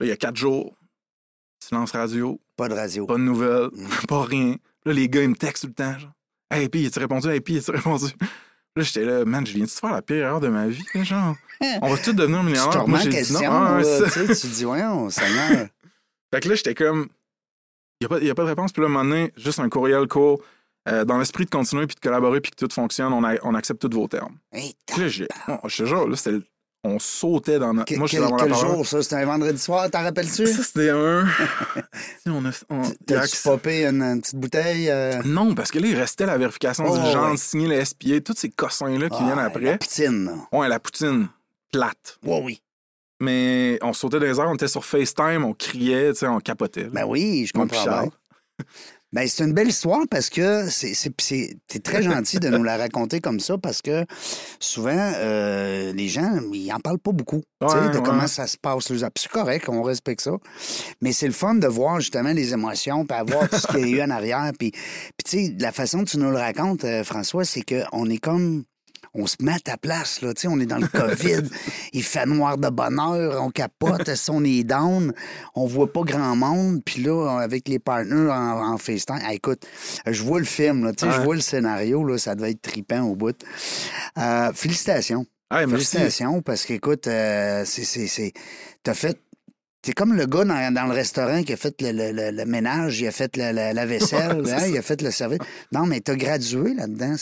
[0.00, 0.76] Là, il y a quatre jours,
[1.62, 2.40] Silence radio.
[2.56, 3.06] Pas de radio.
[3.06, 3.68] Pas de nouvelles.
[3.72, 3.88] Mm.
[4.08, 4.56] Pas rien.
[4.84, 5.96] Là, les gars, ils me textent tout le temps.
[5.98, 6.12] Genre,
[6.50, 7.28] hey, puis, as-tu répondu?
[7.28, 8.06] Hey, puis, as-tu répondu?
[8.74, 10.84] Là, j'étais là, man, je viens de faire la pire erreur de ma vie?
[10.94, 11.36] Genre,
[11.82, 12.88] on va tous devenir millionnaires.
[12.88, 13.40] Moi, j'ai dit non.
[13.44, 15.66] Ah, tu, tu dis, ouais, on Seigneur.
[16.34, 17.08] fait que là, j'étais comme,
[18.00, 18.72] il n'y a, pas de réponse.
[18.72, 20.42] Puis là, à un moment donné, juste un courriel court.
[20.88, 23.88] Euh, dans l'esprit de continuer puis de collaborer puis que tout fonctionne, on, on accepte
[23.88, 24.36] tous vos termes.
[24.50, 25.28] Hey, là, j'ai,
[25.66, 26.44] je te jure, là, c'était
[26.84, 27.94] on sautait dans notre.
[27.96, 29.02] Moi, je dans Quel jour, ça?
[29.02, 30.46] C'était un vendredi soir, t'en rappelles-tu?
[30.46, 31.26] Ça, c'était un.
[32.26, 32.50] on a.
[33.06, 34.90] T'as-tu popé une, petite bouteille?
[34.90, 35.22] Euh?
[35.24, 38.50] Non, parce que là, il restait la vérification oh, diligente, signer le SPA, tous ces
[38.50, 39.62] cossins-là qui viennent après.
[39.62, 40.30] La poutine.
[40.52, 41.28] Ouais, la poutine.
[41.70, 42.18] Plate.
[42.24, 42.62] Ouais, oui.
[43.20, 46.88] Mais on sautait les airs, on était sur FaceTime, on criait, tu sais, on capotait.
[46.92, 48.10] Ben oui, je comprends.
[49.12, 53.40] Ben, c'est une belle histoire parce que c'est très gentil de nous la raconter comme
[53.40, 54.06] ça parce que
[54.58, 58.90] souvent, euh, les gens, ils n'en parlent pas beaucoup de comment ça se passe.
[59.16, 60.32] C'est correct, on respecte ça.
[61.02, 63.94] Mais c'est le fun de voir justement les émotions puis voir tout ce qu'il y
[63.94, 64.50] a eu en arrière.
[64.58, 68.08] Puis, puis tu sais, la façon que tu nous le racontes, euh, François, c'est qu'on
[68.08, 68.64] est comme
[69.14, 70.32] on se met à ta place, là.
[70.34, 71.48] Tu sais, on est dans le COVID,
[71.92, 75.12] il fait noir de bonheur, on capote, on est down,
[75.54, 79.66] on voit pas grand monde, puis là, avec les partenaires en, FaceTime, écoute,
[80.06, 82.62] je vois le film, là, tu sais, je vois le scénario, là, ça devait être
[82.62, 83.36] tripant au bout.
[84.18, 85.26] Euh, félicitations.
[85.50, 88.32] félicitations, parce qu'écoute, euh, c'est,
[88.82, 89.18] t'as fait
[89.82, 93.36] T'es comme le gars dans, le restaurant qui a fait le, ménage, il a fait
[93.36, 95.40] la, vaisselle, hein, il a fait le service.
[95.72, 97.16] Non, mais t'as gradué là-dedans.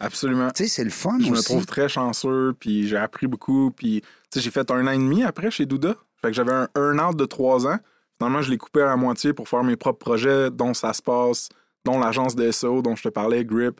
[0.00, 0.50] Absolument.
[0.50, 3.70] Tu sais, c'est le fun Je me trouve très chanceux, puis j'ai appris beaucoup.
[3.70, 4.02] Puis,
[4.34, 5.94] j'ai fait un an et demi après chez Douda.
[6.22, 7.78] Fait que j'avais un earn-out de trois ans.
[8.18, 11.02] Finalement, je l'ai coupé à la moitié pour faire mes propres projets, dont ça se
[11.02, 11.50] passe,
[11.84, 13.78] dont l'agence de SEO dont je te parlais, Grip.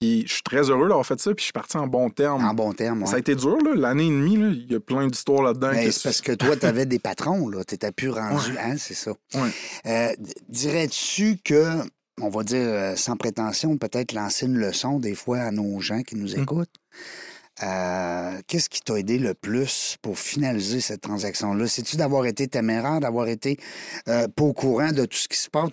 [0.00, 2.44] Puis je suis très heureux d'avoir fait ça, puis je suis parti en bon terme.
[2.44, 5.42] En bon terme, Ça a été dur, l'année et demie, il y a plein d'histoires
[5.42, 5.72] là-dedans.
[5.74, 7.64] c'est parce que toi, tu avais des patrons, là.
[7.64, 9.12] Tu n'étais plus rendu, hein, c'est ça.
[9.86, 10.12] Euh,
[10.48, 11.78] dirais-tu que,
[12.20, 16.02] on va dire euh, sans prétention, peut-être lancer une leçon des fois à nos gens
[16.02, 16.42] qui nous hum.
[16.42, 16.74] écoutent?
[17.64, 21.66] Euh, qu'est-ce qui t'a aidé le plus pour finaliser cette transaction-là?
[21.66, 23.58] C'est-tu d'avoir été téméraire, d'avoir été
[24.06, 25.70] pas au courant de tout ce qui se passe,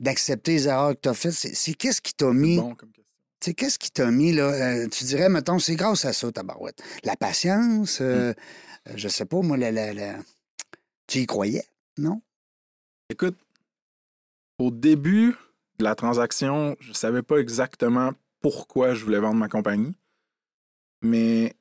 [0.00, 1.32] d'accepter les erreurs que tu as faites?
[1.32, 2.60] C'est, qu'est-ce qui t'a mis
[3.40, 4.50] sais, qu'est-ce qui t'a mis, là?
[4.52, 6.82] Euh, tu dirais, mettons, c'est grâce à ça, ta barouette.
[7.04, 8.96] La patience, euh, mm.
[8.96, 10.16] je sais pas, moi, la, la,
[11.06, 11.64] tu y croyais,
[11.96, 12.20] non?
[13.10, 13.38] Écoute,
[14.58, 15.36] au début
[15.78, 19.94] de la transaction, je savais pas exactement pourquoi je voulais vendre ma compagnie,
[21.02, 21.54] mais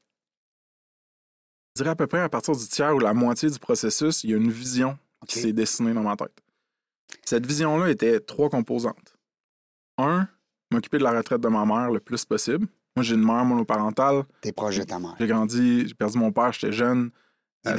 [1.76, 4.32] je dirais à peu près à partir du tiers ou la moitié du processus, il
[4.32, 6.44] y a une vision qui s'est dessinée dans ma tête.
[7.24, 9.16] Cette vision-là était trois composantes.
[9.98, 10.28] Un,
[10.72, 12.68] m'occuper de la retraite de ma mère le plus possible.
[12.96, 14.24] Moi, j'ai une mère monoparentale.
[14.42, 15.16] T'es proche de ta mère.
[15.20, 17.12] J'ai grandi, j'ai perdu mon père, j'étais jeune.
[17.68, 17.76] Euh,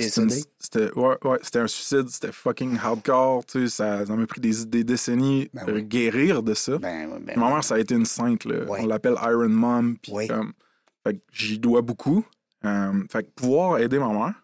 [0.58, 3.44] c'était ouais, ouais, un suicide, c'était fucking hardcore.
[3.46, 6.78] Tu sais, ça m'a pris des, des décennies ben de guérir de ça.
[6.78, 8.44] Ben, ben, ma mère, ça a été une sainte.
[8.44, 8.64] Là.
[8.68, 9.96] On l'appelle Iron Mom.
[11.32, 12.24] j'y dois beaucoup.
[12.64, 14.34] Euh, fait que pouvoir aider ma mère.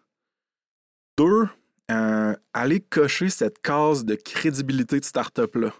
[1.17, 1.47] Deux,
[1.91, 5.73] euh, aller cocher cette case de crédibilité de start-up-là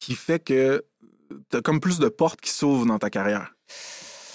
[0.00, 0.84] qui fait que
[1.48, 3.54] t'as comme plus de portes qui s'ouvrent dans ta carrière.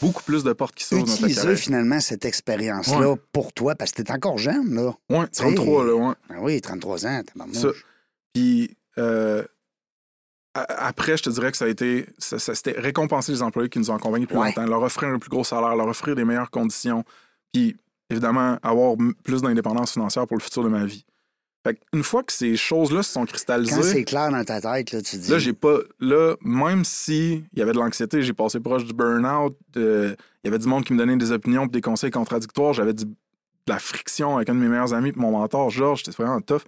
[0.01, 1.57] Beaucoup plus de portes qui s'ouvrent dans ta carrière.
[1.57, 4.93] finalement cette expérience-là pour toi, parce que t'es encore jeune, là.
[5.09, 6.15] Oui, 33, là, ouais.
[6.29, 7.21] Ben oui, 33 ans,
[7.53, 7.69] Ça.
[8.33, 9.43] Puis euh,
[10.55, 12.05] après, je te dirais que ça a été.
[12.17, 15.29] Ça, c'était récompenser les employés qui nous ont accompagnés plus longtemps, leur offrir un plus
[15.29, 17.03] gros salaire, leur offrir des meilleures conditions.
[17.51, 17.75] Puis
[18.09, 21.05] évidemment, avoir plus d'indépendance financière pour le futur de ma vie.
[21.63, 23.75] Fait une fois que ces choses-là se sont cristallisées.
[23.75, 25.31] Quand c'est clair dans ta tête, là, tu dis.
[25.31, 25.77] Là, j'ai pas.
[25.99, 29.55] Là, même si il y avait de l'anxiété, j'ai passé proche du burn-out.
[29.75, 32.73] Il y avait du monde qui me donnait des opinions et des conseils contradictoires.
[32.73, 33.05] J'avais de
[33.67, 36.03] la friction avec un de mes meilleurs amis et mon mentor, Georges.
[36.03, 36.63] C'était vraiment tough.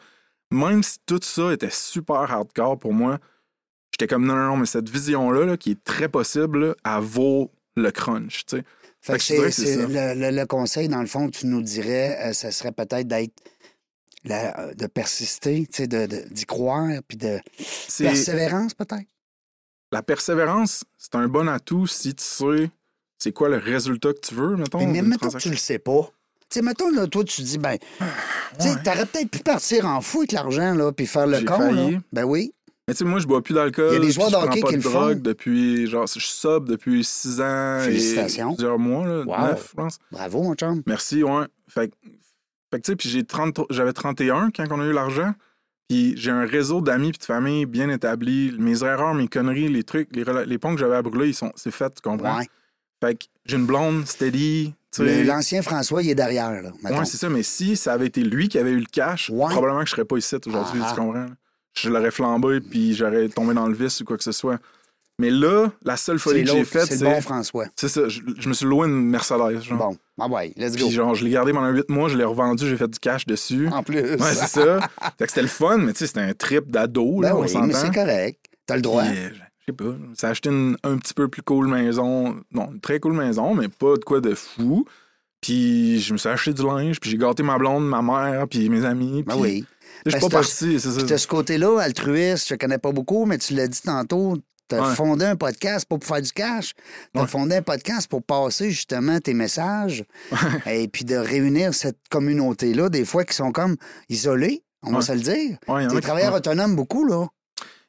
[0.52, 3.20] Même si tout ça était super hardcore pour moi,
[3.92, 7.92] j'étais comme non, non, non, mais cette vision-là, qui est très possible, elle vaut le
[7.92, 8.46] crunch.
[8.46, 8.64] Tu sais.
[9.02, 12.72] Fait, que c'est, le, le, conseil, dans le fond, tu nous dirais, euh, ça serait
[12.72, 13.34] peut-être d'être
[14.32, 17.40] euh, de persister, d'y de, croire, puis de
[17.98, 19.08] persévérance peut-être?
[19.92, 22.72] La persévérance, c'est un bon atout si tu sais
[23.18, 24.86] c'est quoi le résultat que tu veux, mettons.
[24.86, 26.12] Mais, mettons que tu le sais pas.
[26.50, 30.02] Tu sais, mettons, là, toi, tu dis, ben, tu sais, t'aurais peut-être pu partir en
[30.02, 32.00] fou avec l'argent, là, puis faire le con, là.
[32.12, 32.54] Ben oui.
[32.88, 33.90] Mais tu sais, moi, je bois plus d'alcool.
[33.92, 37.04] Il y a des joueurs de hockey qui le drogue depuis, genre, je sub depuis
[37.04, 37.80] six ans.
[37.82, 38.52] Félicitations.
[38.52, 39.98] Et plusieurs mois, là, neuf, je pense.
[40.12, 40.84] Bravo, mon chum.
[40.86, 41.46] Merci, ouais.
[41.68, 41.92] Fait
[42.72, 43.26] fait que, tu sais, puis
[43.70, 45.34] j'avais 31 quand on a eu l'argent.
[45.88, 48.56] Puis j'ai un réseau d'amis et de famille bien établi.
[48.58, 51.52] Mes erreurs, mes conneries, les trucs, les, les ponts que j'avais à brûler, ils sont,
[51.56, 52.42] c'est fait, tu comprends?
[53.04, 54.74] Fait que j'ai une blonde, steady.
[54.98, 56.72] L'ancien François, il est derrière, là.
[56.84, 57.30] Ouais, c'est ça.
[57.30, 60.06] Mais si ça avait été lui qui avait eu le cash, probablement que je serais
[60.06, 60.96] pas ici aujourd'hui, tu ah.
[60.96, 61.28] comprends?
[61.74, 64.60] Je l'aurais flambé puis j'aurais tombé dans le vice ou quoi que ce soit.
[65.18, 66.98] Mais là, la seule folie que j'ai faite, c'est.
[66.98, 67.66] C'est bon, François.
[67.76, 68.08] C'est ça.
[68.10, 69.62] Je, me suis loué une Mercedes.
[69.62, 69.78] Genre.
[69.78, 69.98] Bon.
[70.20, 70.88] Ah ouais, let's go.
[70.88, 73.26] Puis genre, je l'ai gardé pendant 8 mois, je l'ai revendu, j'ai fait du cash
[73.26, 73.70] dessus.
[73.70, 74.02] En plus.
[74.02, 74.80] Ouais, c'est ça.
[75.18, 77.20] fait que c'était le fun, mais tu sais, c'était un trip d'ado.
[77.22, 78.46] Ben là, oui, mais c'est correct.
[78.66, 79.04] T'as le droit.
[79.04, 80.28] Euh, je sais pas.
[80.28, 82.38] A acheté une un petit peu plus cool maison.
[82.52, 84.86] Non, une très cool maison, mais pas de quoi de fou.
[85.40, 88.68] Puis je me suis acheté du linge, puis j'ai gâté ma blonde, ma mère, puis
[88.70, 89.24] mes amis.
[89.24, 89.66] Ben oui.
[90.06, 91.04] Je suis pas parti, c'est ça.
[91.04, 94.38] Puis ce côté-là, altruiste, je connais pas beaucoup, mais tu l'as dit tantôt,
[94.70, 96.74] tu as fondé un podcast pour faire du cash.
[97.14, 100.04] Tu as fondé un podcast pour passer justement tes messages
[100.66, 103.76] et puis de réunir cette communauté-là, des fois qui sont comme
[104.10, 105.58] isolés, on va se le dire.
[105.90, 107.28] des travailleurs autonomes beaucoup, là.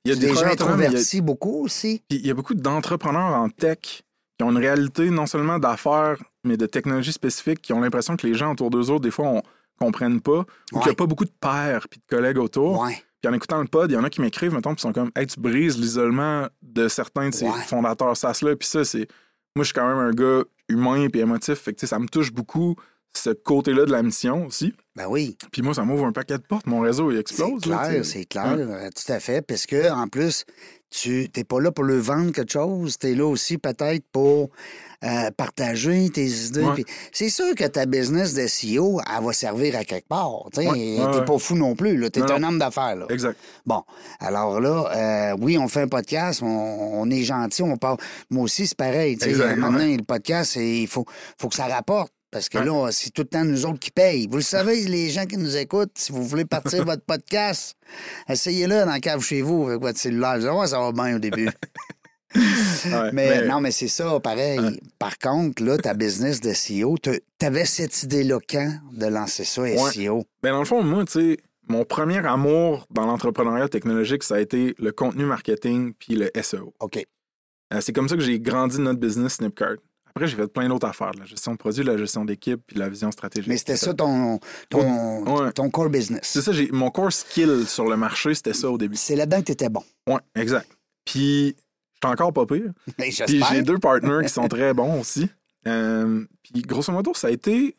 [0.04, 2.04] Il y a des, gens introvertis beaucoup aussi.
[2.10, 4.04] il y a beaucoup d'entrepreneurs en tech
[4.38, 8.24] qui ont une réalité non seulement d'affaires, mais de technologies spécifiques qui ont l'impression que
[8.24, 9.40] les gens autour d'eux autres, des fois, ne
[9.80, 12.86] comprennent pas ou qu'il n'y a pas beaucoup de pairs puis de collègues autour.
[13.22, 15.11] Puis en écoutant le pod, il y en a qui m'écrivent, mettons, puis sont comme,
[15.16, 18.57] hey, tu brises l'isolement de certains de ces fondateurs SaaS-là.
[18.57, 19.09] Puis ça, c'est.
[19.55, 21.55] Moi, je suis quand même un gars, humain et émotif.
[21.55, 22.76] Fait que, ça me touche beaucoup
[23.14, 24.74] ce côté-là de la mission aussi.
[24.94, 25.38] Ben oui.
[25.50, 26.66] Puis moi, ça m'ouvre un paquet de portes.
[26.66, 27.62] Mon réseau, il explose.
[27.62, 28.90] C'est clair, c'est clair.
[28.94, 29.40] Tout à fait.
[29.40, 30.44] Parce que, en plus,
[30.90, 32.99] tu n'es pas là pour le vendre quelque chose.
[32.99, 34.51] Tu es là aussi peut-être pour
[35.05, 36.85] euh, partager tes idées.
[37.12, 40.49] C'est sûr que ta business de CEO, elle va servir à quelque part.
[40.53, 42.11] Tu n'es pas fou non plus.
[42.11, 42.96] Tu es un homme d'affaires.
[43.11, 43.38] Exact.
[43.64, 43.83] Bon,
[44.20, 44.90] alors là,
[45.33, 47.99] euh, oui, on fait un podcast, on, est gentil, on parle.
[48.31, 49.18] Moi aussi, c'est pareil.
[49.57, 51.05] Maintenant, le podcast, il faut,
[51.38, 52.12] faut que ça rapporte.
[52.37, 54.27] Parce que là, c'est tout le temps nous autres qui payent.
[54.27, 57.75] Vous le savez, les gens qui nous écoutent, si vous voulez partir votre podcast,
[58.29, 60.38] essayez-le dans la cave chez vous avec votre cellulaire.
[60.38, 61.49] Vous ça va bien au début.
[63.14, 64.79] mais, non, mais c'est ça, pareil.
[64.99, 69.62] Par contre, là, ta business de SEO, tu avais cette idée-là quand de lancer ça,
[69.90, 70.27] SEO?
[70.42, 71.37] Ben, dans le fond, moi, tu sais,
[71.70, 76.75] mon premier amour dans l'entrepreneuriat technologique, ça a été le contenu marketing puis le SEO.
[76.81, 77.03] OK.
[77.72, 79.77] Euh, c'est comme ça que j'ai grandi notre business Snipcard.
[80.16, 82.88] Après, j'ai fait plein d'autres affaires, la gestion de produits, la gestion d'équipe, puis la
[82.88, 83.50] vision stratégique.
[83.50, 86.22] Mais c'était ça ton, ton, ton, core business.
[86.22, 88.96] C'est ça, mon core skill sur le marché, c'était ça au début.
[88.96, 89.83] C'est là-dedans que tu étais bon.
[90.07, 90.70] Oui, exact.
[91.05, 91.55] Puis,
[91.92, 92.72] j'étais encore pas pire.
[92.96, 95.29] puis j'ai deux partenaires qui sont très bons aussi.
[95.68, 97.76] Euh, puis, grosso modo, ça a été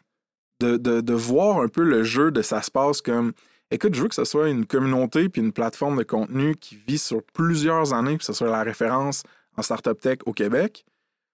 [0.60, 3.34] de, de, de, voir un peu le jeu de ça se passe comme
[3.71, 7.00] écoute, je veux que ce soit une communauté puis une plateforme de contenu qui vit
[7.00, 9.23] sur plusieurs années, que ce soit la référence
[9.58, 10.86] en startup tech au Québec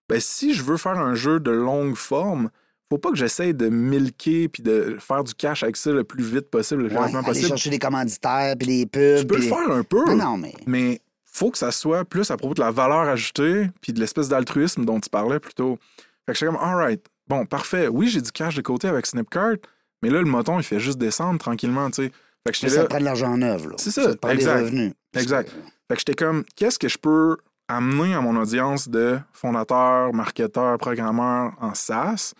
[0.09, 2.49] ben, si je veux faire un jeu de longue forme,
[2.89, 6.23] faut pas que j'essaye de milquer puis de faire du cash avec ça le plus
[6.23, 7.47] vite possible, le plus rapidement possible.
[7.47, 9.19] chercher des commanditaires puis des pubs.
[9.19, 10.05] Tu peux le faire un peu.
[10.05, 10.53] Non, non, mais.
[10.67, 14.29] Mais faut que ça soit plus à propos de la valeur ajoutée puis de l'espèce
[14.29, 15.79] d'altruisme dont tu parlais plutôt.
[16.25, 17.87] Fait que j'étais comme, alright, bon, parfait.
[17.87, 19.55] Oui, j'ai du cash de côté avec Snipcart,
[20.03, 22.11] mais là, le moton, il fait juste descendre tranquillement, tu sais.
[22.45, 23.73] Fait que ça prend de l'argent en œuvre.
[23.77, 24.57] C'est ça, ça exact.
[24.57, 24.93] Des revenus.
[25.15, 25.49] Exact.
[25.49, 30.77] Fait que j'étais comme, qu'est-ce que je peux amener à mon audience de fondateurs, marketeurs,
[30.77, 32.33] programmeurs en SaaS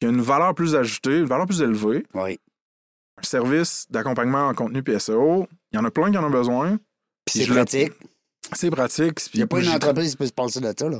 [0.00, 2.04] qui a une valeur plus ajoutée, une valeur plus élevée.
[2.14, 2.38] Oui.
[3.18, 5.46] Un service d'accompagnement en contenu PSEO.
[5.72, 6.78] Il y en a plein qui en ont besoin.
[7.28, 7.92] c'est pratique.
[8.54, 9.20] C'est pratique.
[9.34, 10.98] Il n'y a pas une entreprise qui peut se passer de ça, là.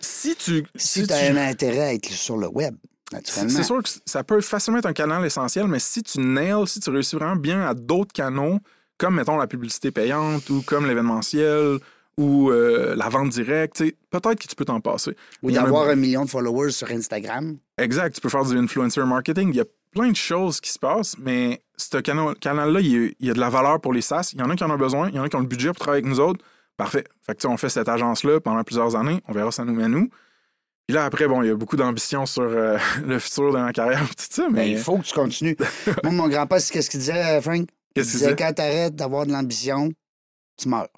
[0.00, 0.64] Si tu.
[0.76, 2.76] Si, tu as un intérêt à être sur le web,
[3.10, 3.50] naturellement.
[3.50, 6.78] C'est sûr que ça peut facilement être un canal essentiel, mais si tu nails, si
[6.78, 8.60] tu réussis vraiment bien à d'autres canaux,
[8.96, 11.78] comme mettons la publicité payante ou comme l'événementiel
[12.18, 13.78] ou euh, la vente directe,
[14.10, 15.16] peut-être que tu peux t'en passer.
[15.42, 17.56] Ou d'avoir un million de followers sur Instagram.
[17.78, 19.50] Exact, tu peux faire du influencer marketing.
[19.50, 23.34] Il y a plein de choses qui se passent, mais ce canal-là, il, y a
[23.34, 24.32] de la valeur pour les SaaS.
[24.34, 25.46] Il y en a qui en ont besoin, il y en a qui ont le
[25.46, 26.44] budget pour travailler avec nous autres.
[26.76, 27.04] Parfait.
[27.24, 29.22] Fait que, on fait cette agence-là pendant plusieurs années.
[29.28, 30.08] On verra ça nous mène où.
[30.88, 33.72] Puis là, après, bon, il y a beaucoup d'ambition sur euh, le futur de ma
[33.72, 34.64] carrière, tout ça, mais...
[34.64, 35.56] Ben, il faut que tu continues.
[36.02, 37.68] Moi, mon grand-père, c'est qu'est-ce qu'il disait, Frank?
[37.94, 38.36] Qu'est-ce qu'il disait?
[38.36, 39.92] Quand tu arrêtes d'avoir de l'ambition,
[40.56, 40.88] tu meurs.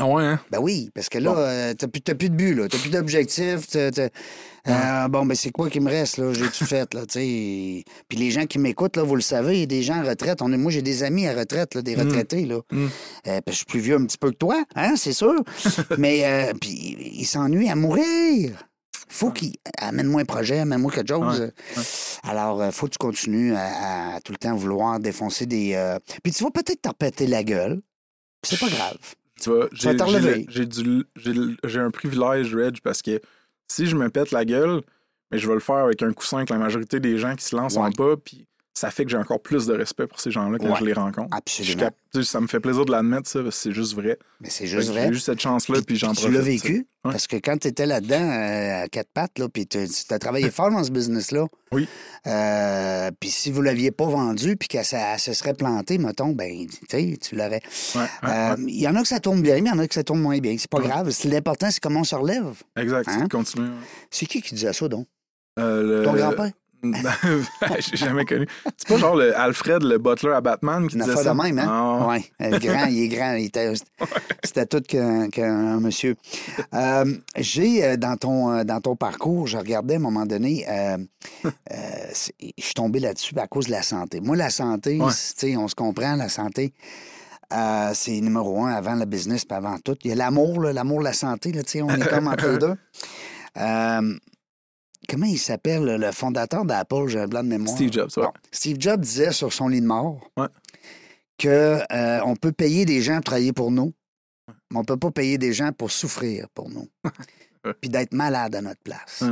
[0.00, 0.40] Ah ouais, hein?
[0.50, 2.68] Ben oui, parce que là, euh, t'as plus, plus de but, là.
[2.68, 3.66] T'as plus d'objectif.
[3.76, 6.32] Euh, bon, ben c'est quoi qui me reste, là?
[6.32, 7.02] J'ai tout fait, là.
[7.12, 10.08] Puis les gens qui m'écoutent, là, vous le savez, il y a des gens en
[10.08, 10.40] retraite.
[10.40, 12.00] On moi, j'ai des amis à retraite, là, des mm.
[12.00, 12.60] retraités, là.
[12.72, 12.86] Mm.
[13.26, 15.34] Euh, je suis plus vieux un petit peu que toi, hein, c'est sûr.
[15.98, 18.52] Mais, puis, ils s'ennuient à mourir
[19.12, 21.50] faut qu'il amène-moi un projet, amène-moi quelque chose.
[22.22, 25.98] Alors, il faut que tu continues à, tout le temps vouloir défoncer des.
[26.22, 27.82] Puis tu vas peut-être te repéter la gueule.
[28.44, 28.98] C'est pas grave.
[29.40, 29.90] Tu vois, j'ai
[31.78, 33.20] un privilège, Reg, parce que
[33.68, 34.82] si je me pète la gueule,
[35.30, 37.56] mais je vais le faire avec un coussin que la majorité des gens qui se
[37.56, 40.58] lancent en pas, puis ça fait que j'ai encore plus de respect pour ces gens-là
[40.58, 41.36] quand je les rencontre.
[41.36, 41.90] Absolument.
[42.22, 44.18] ça me fait plaisir de l'admettre, ça, parce que c'est juste vrai.
[44.40, 45.08] Mais c'est juste vrai.
[45.08, 46.30] J'ai eu cette chance-là, puis, j'en profite.
[46.30, 46.86] Tu l'as vécu?
[47.02, 49.78] Parce que quand tu étais là-dedans, euh, à quatre pattes, là, puis tu
[50.10, 51.46] as travaillé fort dans ce business-là.
[51.72, 51.88] Oui.
[52.26, 56.30] Euh, puis si vous ne l'aviez pas vendu, puis que ça se serait planté, mettons,
[56.30, 57.62] ben, tu l'aurais.
[57.96, 59.94] Euh, il y en a que ça tourne bien, mais il y en a que
[59.94, 60.56] ça tourne moins bien.
[60.58, 61.10] C'est pas grave.
[61.24, 62.62] L'important, c'est comment on se relève.
[62.76, 63.24] Exact, c'est hein?
[63.24, 63.70] de continuer.
[64.10, 65.06] C'est qui qui disait ça, donc?
[65.56, 66.52] Ton grand-père?
[67.78, 68.46] J'ai jamais connu.
[68.76, 71.34] C'est pas genre le Alfred, le butler à Batman, qui disait ça?
[71.34, 72.06] de même, hein?
[72.08, 73.36] Oui, il est grand, il est grand.
[74.44, 76.16] C'était tout qu'un monsieur.
[76.74, 77.04] Euh,
[77.36, 80.66] j'ai, euh, dans ton, euh, dans ton parcours, je regardais à un moment donné,
[81.70, 82.24] je
[82.58, 84.20] suis tombé là-dessus à cause de la santé.
[84.20, 86.72] Moi, la santé, sais, on se comprend, la santé,
[87.92, 89.96] c'est numéro un avant le business, pas avant tout.
[90.04, 92.76] Il y a l'amour, l'amour, la santé, là, on est comme entre les deux
[95.08, 97.74] comment il s'appelle, le fondateur d'Apple, j'ai un blanc de mémoire.
[97.74, 98.28] Steve Jobs, ouais.
[98.50, 100.46] Steve Jobs disait sur son lit de mort ouais.
[101.40, 103.92] qu'on euh, peut payer des gens pour travailler pour nous,
[104.70, 106.88] mais on ne peut pas payer des gens pour souffrir pour nous.
[107.80, 109.22] Puis d'être malade à notre place.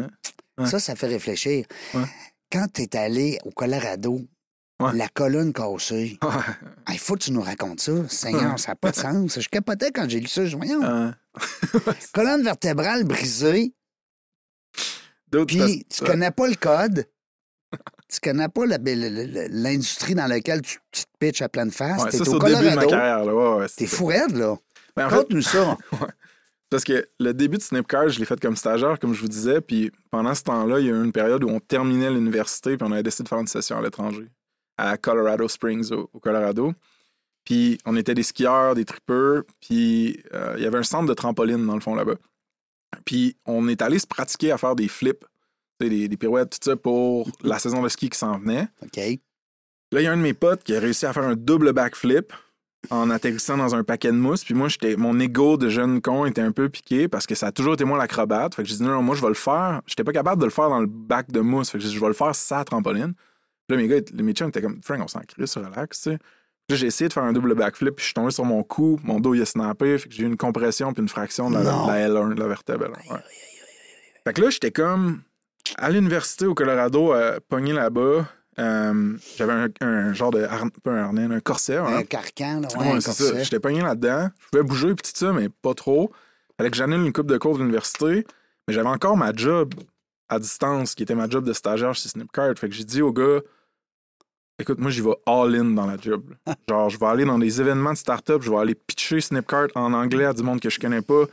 [0.66, 1.64] Ça, ça fait réfléchir.
[2.52, 4.20] Quand tu es allé au Colorado,
[4.80, 6.18] la colonne cassée,
[6.90, 8.08] il faut que tu nous racontes ça.
[8.08, 9.40] Seigneur, ça n'a pas de sens.
[9.40, 10.44] Je capotais quand j'ai lu ça.
[10.44, 11.12] Je voyons.
[12.12, 13.72] colonne vertébrale brisée,
[15.46, 17.04] Puis, tu connais pas le code.
[18.08, 22.02] tu connais pas l'industrie dans laquelle tu, te pitches à pleine face.
[22.02, 22.64] Ouais, t'es au, Colorado.
[22.64, 23.56] Début de ma carrière, là.
[23.58, 24.56] Ouais, t'es fou raide, là.
[24.96, 25.76] Ben, en nous ça.
[26.70, 29.60] Parce que le début de Snipcard, je l'ai fait comme stagiaire, comme je vous disais.
[29.60, 32.86] Puis pendant ce temps-là, il y a eu une période où on terminait l'université, puis
[32.86, 34.28] on avait décidé de faire une session à l'étranger,
[34.76, 36.72] à Colorado Springs, au, Colorado.
[37.44, 41.14] Puis on était des skieurs, des trippers, puis euh, il y avait un centre de
[41.14, 42.16] trampoline dans le fond là-bas.
[43.04, 45.24] Puis on est allé se pratiquer à faire des flips,
[45.80, 48.68] des, des pirouettes, tout ça, pour la saison de ski qui s'en venait.
[48.82, 48.96] OK.
[49.90, 51.72] Là, il y a un de mes potes qui a réussi à faire un double
[51.72, 52.32] backflip
[52.90, 54.44] en atterrissant dans un paquet de mousse.
[54.44, 57.48] Puis moi, j'étais, mon ego de jeune con était un peu piqué parce que ça
[57.48, 58.54] a toujours été moi l'acrobate.
[58.54, 59.80] Fait que j'ai dit non, moi, je vais le faire.
[59.86, 61.70] J'étais pas capable de le faire dans le bac de mousse.
[61.70, 63.14] Fait que je vais le faire sans trampoline.
[63.66, 66.10] Puis là, mes gars, les chums étaient comme, Frank, on s'en crie, ça relax, tu
[66.10, 66.18] sais.
[66.70, 69.00] Là, j'ai essayé de faire un double backflip, puis je suis tombé sur mon cou,
[69.02, 71.56] mon dos il a snappé, fait que j'ai eu une compression puis une fraction de
[71.56, 72.88] la, L1, de la vertèbre.
[74.24, 75.22] Fait que là, j'étais comme
[75.78, 78.26] à l'université au Colorado, euh, pogné là-bas.
[78.58, 80.46] Euh, j'avais un, genre de
[80.82, 81.76] pas un harnais, un corset.
[81.76, 83.42] Un carcan, là, ouais, c'est ça.
[83.42, 84.28] J'étais pogné là-dedans.
[84.38, 86.10] Je pouvais bouger puis tout ça, mais pas trop.
[86.56, 88.26] Fallait que j'annule une coupe de cours de l'université.
[88.66, 89.74] Mais j'avais encore ma job
[90.28, 92.52] à distance, qui était ma job de stagiaire chez Snipcard.
[92.58, 93.40] Fait que j'ai dit au gars,
[94.58, 96.22] écoute, moi, j'y vais all-in dans la job.
[96.68, 99.92] genre, je vais aller dans des événements de start-up, je vais aller pitcher Snipcart en
[99.92, 101.24] anglais à du monde que je connais pas.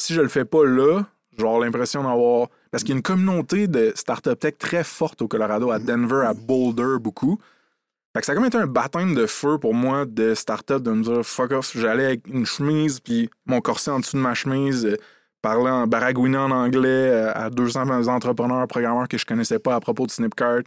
[0.00, 2.96] Si je le fais pas là, je vais avoir l'impression d'avoir parce qu'il y a
[2.96, 7.38] une communauté de start-up tech très forte au Colorado, à Denver, à Boulder, beaucoup.
[8.14, 10.90] Fait que ça a comme été un baptême de feu pour moi de start-up, de
[10.90, 14.34] me dire fuck off, j'allais avec une chemise, puis mon corset en dessous de ma
[14.34, 14.96] chemise, euh,
[15.42, 19.80] parler en baragouinant en anglais euh, à 200 entrepreneurs, programmeurs que je connaissais pas à
[19.80, 20.62] propos de Snipcart.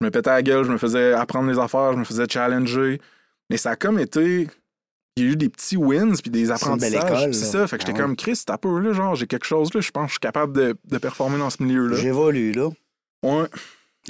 [0.00, 3.00] Je me pétais la gueule, je me faisais apprendre les affaires, je me faisais challenger.
[3.50, 4.48] Mais ça a comme été
[5.16, 7.32] il y a eu des petits wins puis des apprentissages.
[7.32, 7.66] C'est ça.
[7.66, 9.90] Fait que j'étais ah comme Chris, t'as peu là, genre, j'ai quelque chose là, je
[9.90, 11.96] pense que je suis capable de, de performer dans ce milieu-là.
[11.96, 12.68] J'évolue là.
[13.22, 13.46] Ouais.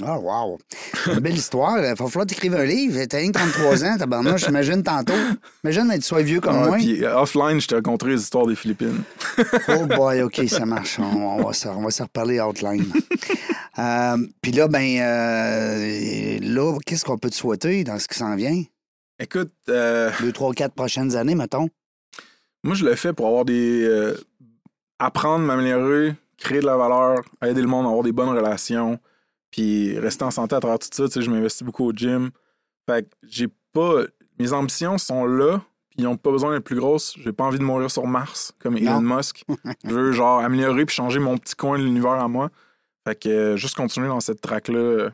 [0.03, 0.59] Ah, wow.
[1.07, 1.77] Une belle histoire.
[1.79, 3.03] Il va falloir t'écrire un livre.
[3.05, 5.13] T'as rien 33 ans, tabarnouche, j'imagine tantôt.
[5.63, 6.77] Imagine être soit vieux comme ah, moi.
[6.77, 9.01] Puis euh, offline, je t'ai raconté les histoires des Philippines.
[9.69, 10.99] oh boy, OK, ça marche.
[10.99, 12.85] On, va, se, on va se reparler outline.
[13.79, 18.35] euh, puis là, ben, euh, là, qu'est-ce qu'on peut te souhaiter dans ce qui s'en
[18.35, 18.63] vient?
[19.19, 19.51] Écoute.
[19.69, 20.11] Euh...
[20.19, 21.69] Deux, trois, quatre prochaines années, mettons.
[22.63, 23.83] Moi, je le fais pour avoir des.
[23.83, 24.15] Euh,
[24.99, 28.99] apprendre, m'améliorer, créer de la valeur, aider le monde à avoir des bonnes relations,
[29.57, 31.05] puis rester en santé à travers tout ça.
[31.07, 32.29] Tu sais, je m'investis beaucoup au gym.
[32.87, 34.03] Fait que j'ai pas.
[34.39, 35.57] Mes ambitions sont là,
[35.89, 37.15] puis ils n'ont pas besoin d'être plus grosses.
[37.19, 39.43] J'ai pas envie de mourir sur Mars, comme Elon Musk.
[39.83, 42.51] je veux, genre, améliorer puis changer mon petit coin de l'univers à moi.
[43.07, 45.09] Fait que euh, juste continuer dans cette track-là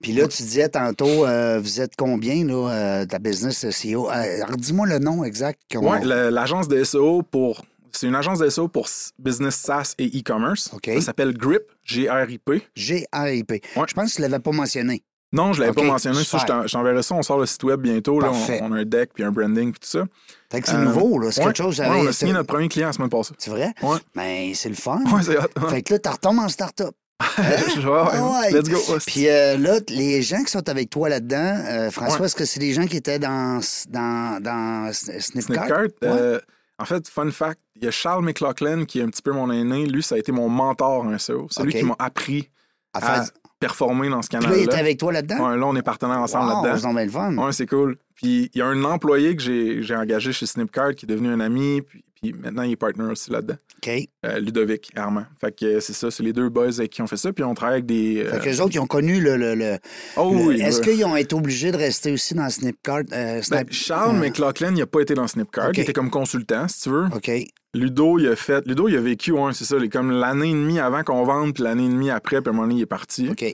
[0.00, 4.10] puis là, tu disais tantôt, euh, vous êtes combien là, euh, de la business SEO?
[4.10, 5.60] Euh, dis-moi le nom exact.
[5.74, 7.64] Oui, l'agence de SEO pour.
[7.96, 8.88] C'est une agence de SEO pour
[9.18, 10.70] business SaaS et e-commerce.
[10.84, 12.62] Ça s'appelle GRIP, G-R-I-P.
[12.74, 13.62] G-R-I-P.
[13.74, 15.02] Je pense que tu ne l'avais pas mentionné.
[15.32, 16.18] Non, je ne l'avais pas mentionné.
[16.22, 17.14] je t'enverrai ça.
[17.14, 18.20] On sort le site web bientôt.
[18.20, 18.30] Là,
[18.62, 20.04] on, a un deck puis un branding puis tout ça.
[20.50, 21.32] Fait que c'est nouveau, là.
[21.32, 21.80] C'est quelque chose.
[21.80, 23.34] Ouais, on a signé notre premier client la semaine passée.
[23.38, 23.72] C'est vrai?
[23.82, 23.98] Ouais.
[24.14, 25.00] Mais ben, c'est le fun.
[25.12, 25.36] Ouais, c'est
[25.68, 26.94] Fait que là, tu retombes en start-up.
[27.38, 28.78] ouais, Let's go.
[29.06, 32.60] Puis euh, là, les gens qui sont avec toi là-dedans, euh, François, est-ce que c'est
[32.60, 35.88] des gens qui étaient dans, dans, dans Snipcart?
[36.02, 36.40] Euh,
[36.78, 39.50] en fait, fun fact, il y a Charles McLaughlin qui est un petit peu mon
[39.50, 39.86] aîné.
[39.86, 41.46] Lui, ça a été mon mentor en SEO.
[41.50, 42.50] C'est lui qui m'a appris
[42.92, 43.24] à,
[43.60, 44.58] performer dans ce canal-là.
[44.58, 45.48] il était avec toi là-dedans?
[45.56, 46.94] là, on est partenaires ensemble là-dedans.
[46.96, 47.36] C'est fun.
[47.36, 47.96] Ouais, c'est cool.
[48.14, 51.40] Puis il y a un employé que j'ai engagé chez Snipcart qui est devenu un
[51.40, 51.80] ami.
[51.82, 53.56] Puis maintenant, il est partner aussi là-dedans.
[53.78, 54.08] OK.
[54.24, 55.26] Euh, Ludovic Armand.
[55.40, 57.32] Fait que euh, c'est ça, c'est les deux boys qui ont fait ça.
[57.32, 58.24] Puis on travaille avec des.
[58.24, 58.30] Euh...
[58.30, 59.36] Fait que les autres, ils ont connu le.
[59.36, 59.78] le,
[60.16, 60.60] oh oui.
[60.60, 63.02] Est-ce qu'ils ont été obligés de rester aussi dans Snipcart?
[63.12, 65.70] Euh, ben, Charles McLaughlin, il n'a pas été dans Snipcart.
[65.74, 67.06] Il était comme consultant, si tu veux.
[67.14, 67.30] OK.
[67.74, 68.66] Ludo, il a fait.
[68.66, 71.64] Ludo, il a vécu, ouais, c'est ça, comme l'année et demie avant qu'on vende, puis
[71.64, 73.28] l'année et demie après, puis à un moment donné, il est parti.
[73.28, 73.44] OK.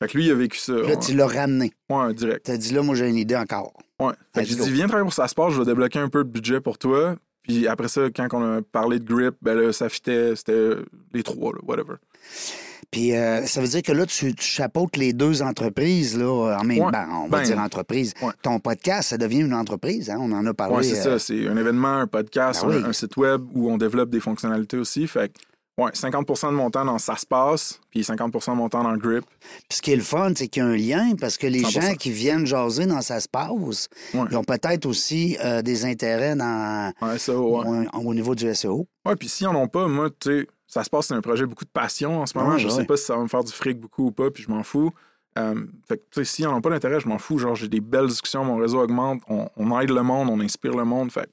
[0.00, 0.74] Fait que lui, il a vécu ça.
[0.74, 1.72] Là, tu l'as ramené.
[1.90, 2.44] Ouais, direct.
[2.44, 3.72] T'as dit là, moi, j'ai une idée encore.
[4.00, 4.12] Ouais.
[4.32, 6.60] Fait que j'ai dit, viens travailler pour passe, je vais débloquer un peu de budget
[6.60, 7.16] pour toi.
[7.48, 10.74] Puis après ça, quand on a parlé de grip, ben là, ça fitait, c'était
[11.14, 11.94] les trois, là, whatever.
[12.90, 16.64] Puis euh, ça veut dire que là, tu, tu chapeautes les deux entreprises, là, en
[16.64, 16.90] même temps.
[16.90, 18.12] Ben, on va ben, dire entreprise.
[18.42, 20.18] Ton podcast, ça devient une entreprise, hein?
[20.20, 20.76] On en a parlé.
[20.76, 21.10] Oui, c'est ça.
[21.10, 24.76] Euh, c'est un événement, un podcast, ben un, site web où on développe des fonctionnalités
[24.76, 25.06] aussi.
[25.06, 25.32] Fait
[25.78, 28.90] Ouais, 50% de mon temps dans ça se passe, puis 50% de mon temps dans
[28.90, 29.24] le grip.
[29.68, 31.62] Puis ce qui est le fun, c'est qu'il y a un lien parce que les
[31.62, 36.34] gens qui viennent jaser dans ça se passe, ils ont peut-être aussi euh, des intérêts
[36.34, 36.92] dans
[37.28, 38.88] au, niveau du SEO.
[39.06, 41.46] Oui, puis s'ils n'en ont pas, moi, tu sais, ça se passe, c'est un projet
[41.46, 42.58] beaucoup de passion en ce moment.
[42.58, 44.42] je ne sais pas si ça va me faire du fric beaucoup ou pas, puis
[44.42, 44.90] je m'en fous.
[45.38, 45.54] Euh,
[45.86, 47.38] fait que, tu sais, s'ils n'en ont pas d'intérêt, je m'en fous.
[47.38, 50.84] Genre, j'ai des belles discussions, mon réseau augmente, on, aide le monde, on inspire le
[50.84, 51.12] monde.
[51.12, 51.30] Fait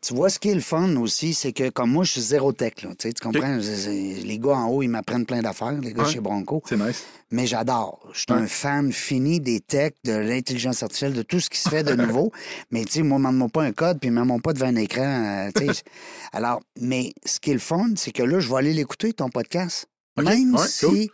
[0.00, 2.52] Tu vois, ce qui est le fun aussi, c'est que comme moi, je suis zéro
[2.52, 2.82] tech.
[2.82, 3.58] Là, tu comprends?
[3.58, 6.62] Les gars en haut, ils m'apprennent plein d'affaires, les gars chez Bronco.
[6.68, 7.04] C'est nice.
[7.30, 8.08] Mais j'adore.
[8.12, 11.68] Je suis un fan fini des techs, de l'intelligence artificielle, de tout ce qui se
[11.68, 12.32] fait de nouveau.
[12.70, 15.50] mais tu sais, moi, demande-moi pas un code, puis même pas devant un écran.
[15.56, 15.72] Euh,
[16.32, 19.28] Alors, mais ce qui est le fun, c'est que là, je vais aller l'écouter, ton
[19.28, 19.86] podcast.
[20.20, 21.10] Même si.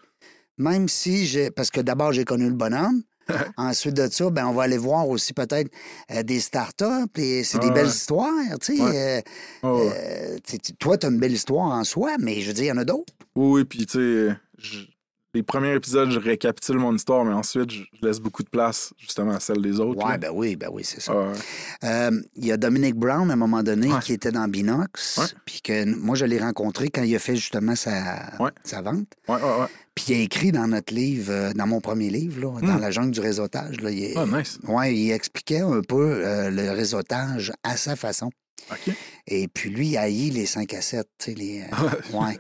[0.59, 1.51] Même si j'ai.
[1.51, 3.03] Parce que d'abord, j'ai connu le bonhomme.
[3.57, 5.71] Ensuite de ça, ben, on va aller voir aussi peut-être
[6.11, 6.85] euh, des startups
[7.17, 8.31] et c'est des belles histoires.
[8.61, 9.21] Tu sais, euh,
[9.65, 10.39] euh,
[10.79, 12.79] toi, tu as une belle histoire en soi, mais je veux dire, il y en
[12.79, 13.13] a d'autres.
[13.35, 14.37] Oui, oui, puis tu sais,
[15.35, 19.33] les premiers épisodes, je récapitule mon histoire, mais ensuite, je laisse beaucoup de place justement
[19.33, 20.05] à celle des autres.
[20.05, 21.15] Ouais, ben oui, ben oui, c'est ça.
[21.83, 25.85] Il y a Dominic Brown, à un moment donné, qui était dans Binox, puis que
[25.97, 28.33] moi, je l'ai rencontré quand il a fait justement sa,
[28.65, 29.07] sa vente.
[29.29, 29.67] Ouais, ouais, ouais.
[29.95, 32.81] Puis il a écrit dans notre livre, euh, dans mon premier livre, là, dans hmm.
[32.81, 33.81] La jungle du réseautage.
[33.81, 34.59] Là, il, ah, nice.
[34.67, 38.31] ouais, il expliquait un peu euh, le réseautage à sa façon.
[39.27, 41.07] Et puis lui, il haït les 5 à 7.
[41.37, 41.67] Les, euh,
[42.19, 42.39] ouais.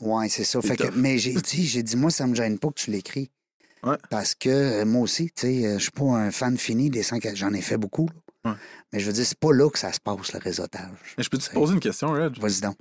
[0.00, 0.60] Ouais, c'est ça.
[0.62, 3.30] Fait que, mais j'ai dit, j'ai dit, moi, ça me gêne pas que tu l'écris.
[3.82, 3.96] Ouais.
[4.10, 7.34] Parce que moi aussi, tu sais, je suis pas un fan fini des 5 à
[7.34, 8.08] J'en ai fait beaucoup.
[8.44, 8.52] Ouais.
[8.92, 11.14] Mais je veux dire, c'est pas là que ça se passe, le réseautage.
[11.18, 12.38] Mais je peux te poser une question, Red?
[12.38, 12.76] Vas-y donc.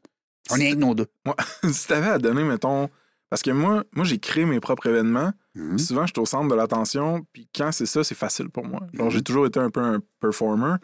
[0.50, 1.08] On est avec nos deux.
[1.26, 1.34] Ouais.
[1.74, 2.90] si t'avais à donner, mettons,
[3.30, 5.32] parce que moi, moi j'ai créé mes propres événements.
[5.56, 5.80] Mhm.
[5.80, 7.26] Souvent, je suis au centre de l'attention.
[7.34, 8.82] Puis quand c'est ça, c'est facile pour moi.
[8.94, 9.24] Alors, j'ai mhm.
[9.24, 10.76] toujours été un peu un performer.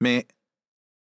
[0.00, 0.26] Mais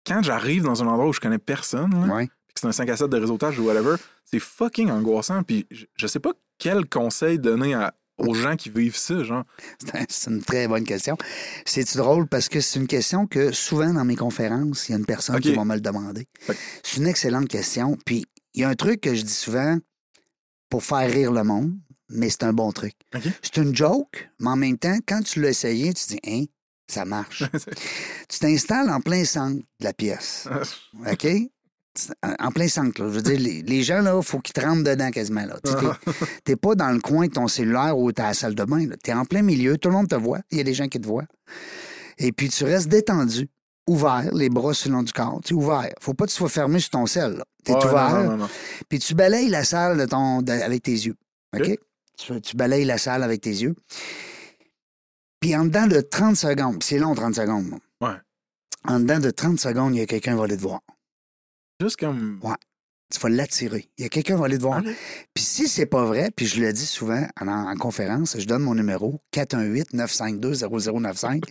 [0.06, 3.10] quand j'arrive dans un endroit où je connais personne, que c'est un 5 à 7
[3.10, 5.44] de réseautage ou whatever, c'est fucking angoissant.
[5.44, 7.76] Puis je, sais pas quel conseil donner
[8.18, 9.44] aux gens qui vivent ça, genre.
[10.10, 11.18] C'est une très bonne question.
[11.66, 12.28] C'est drôle?
[12.28, 15.40] Parce que c'est une question que souvent dans mes conférences, il y a une personne
[15.42, 16.26] qui va me le demander.
[16.82, 17.98] C'est une excellente question.
[18.06, 19.78] Puis il y a un truc que je dis souvent,
[20.70, 21.74] pour faire rire le monde,
[22.10, 22.94] mais c'est un bon truc.
[23.42, 26.46] C'est une joke, mais en même temps, quand tu l'as essayé, tu dis, hein,
[26.88, 27.44] ça marche.
[28.30, 30.48] tu t'installes en plein centre de la pièce.
[31.10, 31.28] OK?
[32.40, 33.10] En plein centre, là.
[33.10, 35.58] Je veux dire, les, gens, là, il faut qu'ils te rentrent dedans quasiment, là.
[36.44, 38.86] T'es pas dans le coin de ton cellulaire ou t'es à la salle de bain,
[39.02, 40.40] T'es en plein milieu, tout le monde te voit.
[40.52, 41.26] Il y a des gens qui te voient.
[42.18, 43.50] Et puis, tu restes détendu,
[43.88, 45.40] ouvert, les bras sur le long du corps.
[45.44, 45.90] Tu es ouvert.
[46.02, 48.50] Faut pas que tu sois fermé sur ton sel, tu es ouvert.
[48.90, 51.16] Puis tu balayes la salle de ton, avec tes yeux.
[51.56, 51.78] OK?
[52.18, 53.76] Tu, balayes la salle avec tes yeux.
[55.46, 57.76] Puis en dedans de 30 secondes, c'est long 30 secondes.
[58.02, 58.16] Ouais.
[58.84, 60.82] En dedans de 30 secondes, il y a quelqu'un qui va aller te voir.
[61.80, 62.40] Juste comme.
[62.42, 62.56] Ouais.
[63.14, 63.88] Tu vas l'attirer.
[64.00, 64.82] Il y a quelqu'un qui va aller te voir.
[65.36, 68.64] Puis si c'est pas vrai, puis je le dis souvent en, en conférence, je donne
[68.64, 71.44] mon numéro 418-952-0095.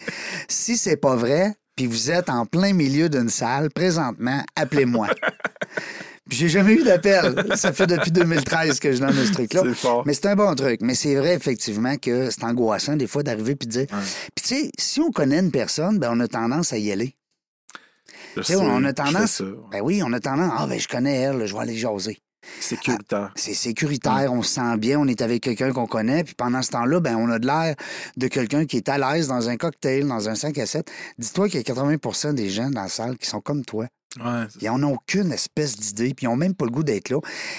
[0.49, 5.07] si c'est pas vrai, puis vous êtes en plein milieu d'une salle présentement, appelez-moi.
[6.31, 7.35] j'ai jamais eu d'appel.
[7.57, 9.63] Ça fait depuis 2013 que je donne ce truc-là.
[10.07, 10.81] Mais c'est un bon truc.
[10.83, 13.87] Mais c'est vrai, effectivement, que c'est angoissant des fois d'arriver puis de dire.
[14.35, 17.15] Puis tu sais, si on connaît une personne, ben, on a tendance à y aller.
[18.37, 19.43] on a tendance.
[19.71, 20.53] Ben oui, on a tendance.
[20.57, 22.19] Ah, ben je connais elle, je vais aller jaser.
[22.61, 23.31] Sécuritaire.
[23.31, 26.61] Ah, c'est sécuritaire, on se sent bien, on est avec quelqu'un qu'on connaît, puis pendant
[26.61, 27.75] ce temps-là, ben, on a de l'air
[28.17, 30.91] de quelqu'un qui est à l'aise dans un cocktail, dans un 5 à 7.
[31.19, 33.87] Dis-toi qu'il y a 80% des gens dans la salle qui sont comme toi.
[34.21, 37.19] Ouais, ils n'ont aucune espèce d'idée, puis ils n'ont même pas le goût d'être là.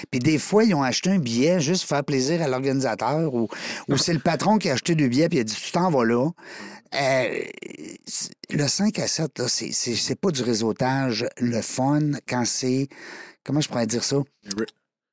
[0.09, 3.49] Puis des fois, ils ont acheté un billet juste pour faire plaisir à l'organisateur, ou,
[3.89, 5.89] ou c'est le patron qui a acheté deux billets, puis il a dit Tu t'en
[5.89, 6.29] vas là.
[6.93, 7.39] Euh,
[8.51, 12.87] le 5 à 7, là, c'est pas du réseautage, le fun, quand c'est
[13.45, 14.17] Comment je pourrais dire ça?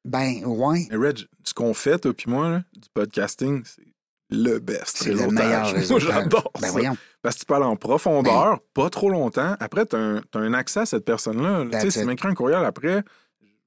[0.05, 0.86] Ben, ouais.
[0.90, 3.91] Mais Reg, ce qu'on fait, toi puis moi, là, du podcasting, c'est
[4.33, 4.99] le best.
[4.99, 5.66] C'est le meilleur
[5.99, 6.72] j'adore ben, ça.
[6.72, 6.97] Voyons.
[7.22, 9.55] Parce que tu parles en profondeur, ben pas trop longtemps.
[9.61, 11.66] Après, tu as, un accès à cette personne-là.
[11.70, 13.05] Tu sais, si tu m'écris un courriel après,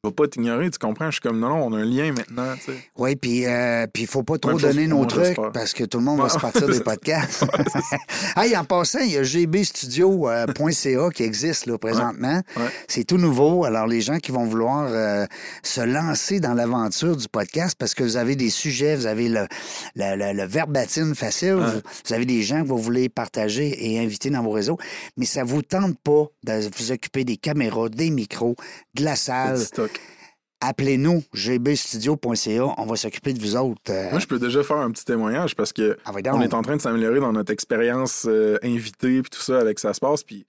[0.05, 1.07] vais pas t'ignorer, tu comprends?
[1.07, 2.77] Je suis comme, non, non, on a un lien maintenant, tu sais.
[2.97, 6.21] Oui, puis euh, il faut pas trop donner nos trucs parce que tout le monde
[6.21, 7.45] va se partir des podcasts.
[8.37, 12.41] hey, en passant, il y a gbstudio.ca qui existe là, présentement.
[12.87, 13.65] C'est tout nouveau.
[13.65, 15.25] Alors, les gens qui vont vouloir euh,
[15.63, 19.47] se lancer dans l'aventure du podcast parce que vous avez des sujets, vous avez le,
[19.95, 24.43] le, le, verbatim facile, vous, avez des gens que vous voulez partager et inviter dans
[24.43, 24.77] vos réseaux,
[25.17, 28.55] mais ça vous tente pas de vous occuper des caméras, des micros,
[28.93, 29.59] de la salle
[30.61, 33.81] appelez-nous, gbstudio.ca, on va s'occuper de vous autres.
[33.89, 34.09] Euh.
[34.11, 36.75] Moi, je peux déjà faire un petit témoignage parce que ah, on est en train
[36.75, 40.45] de s'améliorer dans notre expérience euh, invitée puis tout ça avec ça se passe puis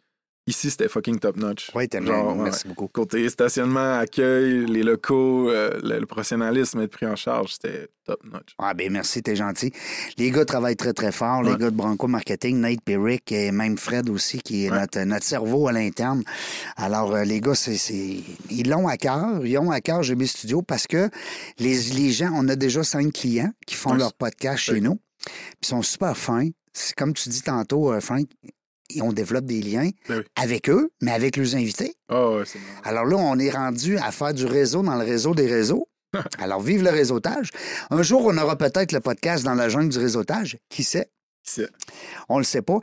[0.48, 1.72] Ici, c'était fucking top notch.
[1.74, 2.34] Oui, t'es bien.
[2.36, 2.86] Merci beaucoup.
[2.86, 8.54] Côté stationnement, accueil, les locaux, euh, le, professionnalisme être pris en charge, c'était top notch.
[8.58, 9.72] Ah, ben merci, t'es gentil.
[10.18, 11.42] Les gars travaillent très, très fort.
[11.42, 15.24] Les gars de Branco Marketing, Nate Perick et même Fred aussi, qui est notre, notre,
[15.24, 16.22] cerveau à l'interne.
[16.76, 17.76] Alors, euh, les gars, c'est,
[18.48, 19.44] ils l'ont à cœur.
[19.44, 21.10] Ils ont à cœur GB Studio parce que
[21.58, 25.00] les, les gens, on a déjà cinq clients qui font leur podcast chez nous.
[25.24, 25.34] Puis
[25.64, 26.50] ils sont super fins.
[26.96, 28.26] Comme tu dis tantôt, euh, Frank,
[28.90, 31.94] et on développe des liens ben avec eux, mais avec leurs invités.
[32.10, 32.42] Oh,
[32.84, 35.88] Alors là, on est rendu à faire du réseau dans le réseau des réseaux.
[36.38, 37.50] Alors, vive le réseautage.
[37.90, 40.58] Un jour, on aura peut-être le podcast dans la jungle du réseautage.
[40.68, 41.10] Qui sait?
[41.44, 41.68] Qui sait?
[42.28, 42.78] On le sait pas.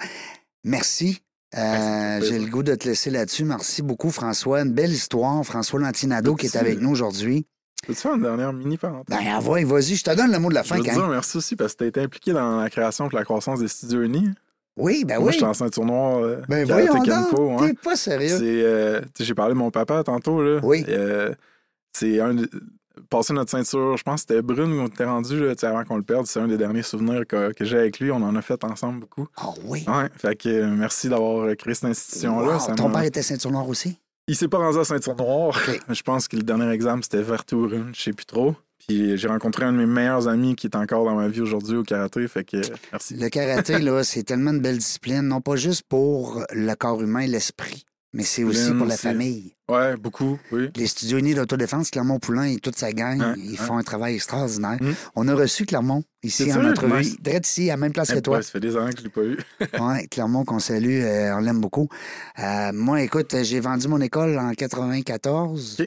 [0.64, 1.22] Merci.
[1.56, 3.43] Euh, j'ai le goût de te laisser là-dessus.
[3.43, 4.62] Merci beaucoup, François.
[4.62, 5.43] Une belle histoire.
[5.43, 7.45] François Lantinado qui est avec nous aujourd'hui.
[7.86, 9.18] Peux-tu faire une dernière mini parenthèse?
[9.18, 10.78] Ben, vas-y, je te donne le mot de la fin.
[10.78, 13.16] Je veux dire merci aussi parce que tu as été impliqué dans la création et
[13.16, 14.30] la croissance des studios unis.
[14.78, 15.34] Oui, ben Moi, oui.
[15.34, 16.20] je suis en ceinture noire.
[16.20, 18.40] Euh, ben voyons donc, t'es pas sérieux.
[18.42, 20.60] Euh, j'ai parlé de mon papa tantôt, là.
[20.64, 20.84] Oui.
[20.90, 21.34] Euh,
[21.94, 22.36] c'est un...
[23.10, 25.98] Passer notre ceinture, je pense que c'était brune où on était rendu là, avant qu'on
[25.98, 26.28] le perde.
[26.28, 28.12] C'est un des derniers souvenirs que, j'ai avec lui.
[28.12, 29.28] On en a fait ensemble beaucoup.
[29.36, 29.84] Ah oui?
[29.88, 32.60] Ouais, fait que merci d'avoir créé cette institution-là.
[32.76, 33.98] Ton père était ceinture noire aussi?
[34.28, 35.60] Il s'est pas rendu à ceinture noire.
[35.90, 38.56] Je pense que le dernier examen, c'était vert ou brune, je sais plus trop.
[38.88, 41.78] Puis j'ai rencontré un de mes meilleurs amis qui est encore dans ma vie aujourd'hui
[41.78, 42.28] au karaté.
[42.28, 42.58] Fait que
[42.92, 43.16] merci.
[43.16, 47.22] Le karaté, là, c'est tellement une belle discipline, non pas juste pour le corps humain
[47.22, 49.54] et l'esprit, mais c'est aussi pour la famille.
[49.70, 50.70] Oui, beaucoup, oui.
[50.76, 54.78] Les studios unis d'autodéfense, Clermont-Poulain et toute sa gang, ils font un travail extraordinaire.
[54.82, 54.94] Hum.
[55.16, 58.42] On a reçu Clermont ici en entrevue, direct ici, à la même place que toi.
[58.42, 59.38] ça fait des années que je ne l'ai pas eu.
[59.80, 61.88] oui, Clermont qu'on salue, euh, on l'aime beaucoup.
[62.40, 65.78] Euh, moi, écoute, j'ai vendu mon école en 94.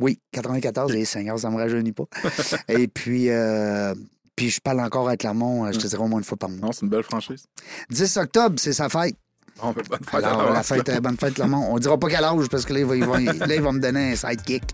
[0.00, 2.04] Oui, 94, les seigneurs, ça ne me rajeunit pas.
[2.68, 3.94] Et puis, euh,
[4.34, 6.48] puis je parle encore à Clermont, euh, je te dirais au moins une fois par
[6.48, 6.58] mois.
[6.68, 7.44] Non, c'est une belle franchise.
[7.90, 9.14] 10 octobre, c'est sa fête.
[9.62, 11.68] bonne fête Alors, la fête, bonne fête, Clermont.
[11.70, 14.16] On dira pas quel âge parce que là, il va, il va, me donner un
[14.16, 14.64] sidekick.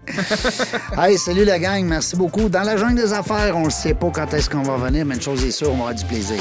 [0.97, 2.49] hey, salut la gang, merci beaucoup.
[2.49, 5.17] Dans la jungle des affaires, on ne sait pas quand est-ce qu'on va venir, mais
[5.17, 6.41] une chose est sûre, on aura du plaisir.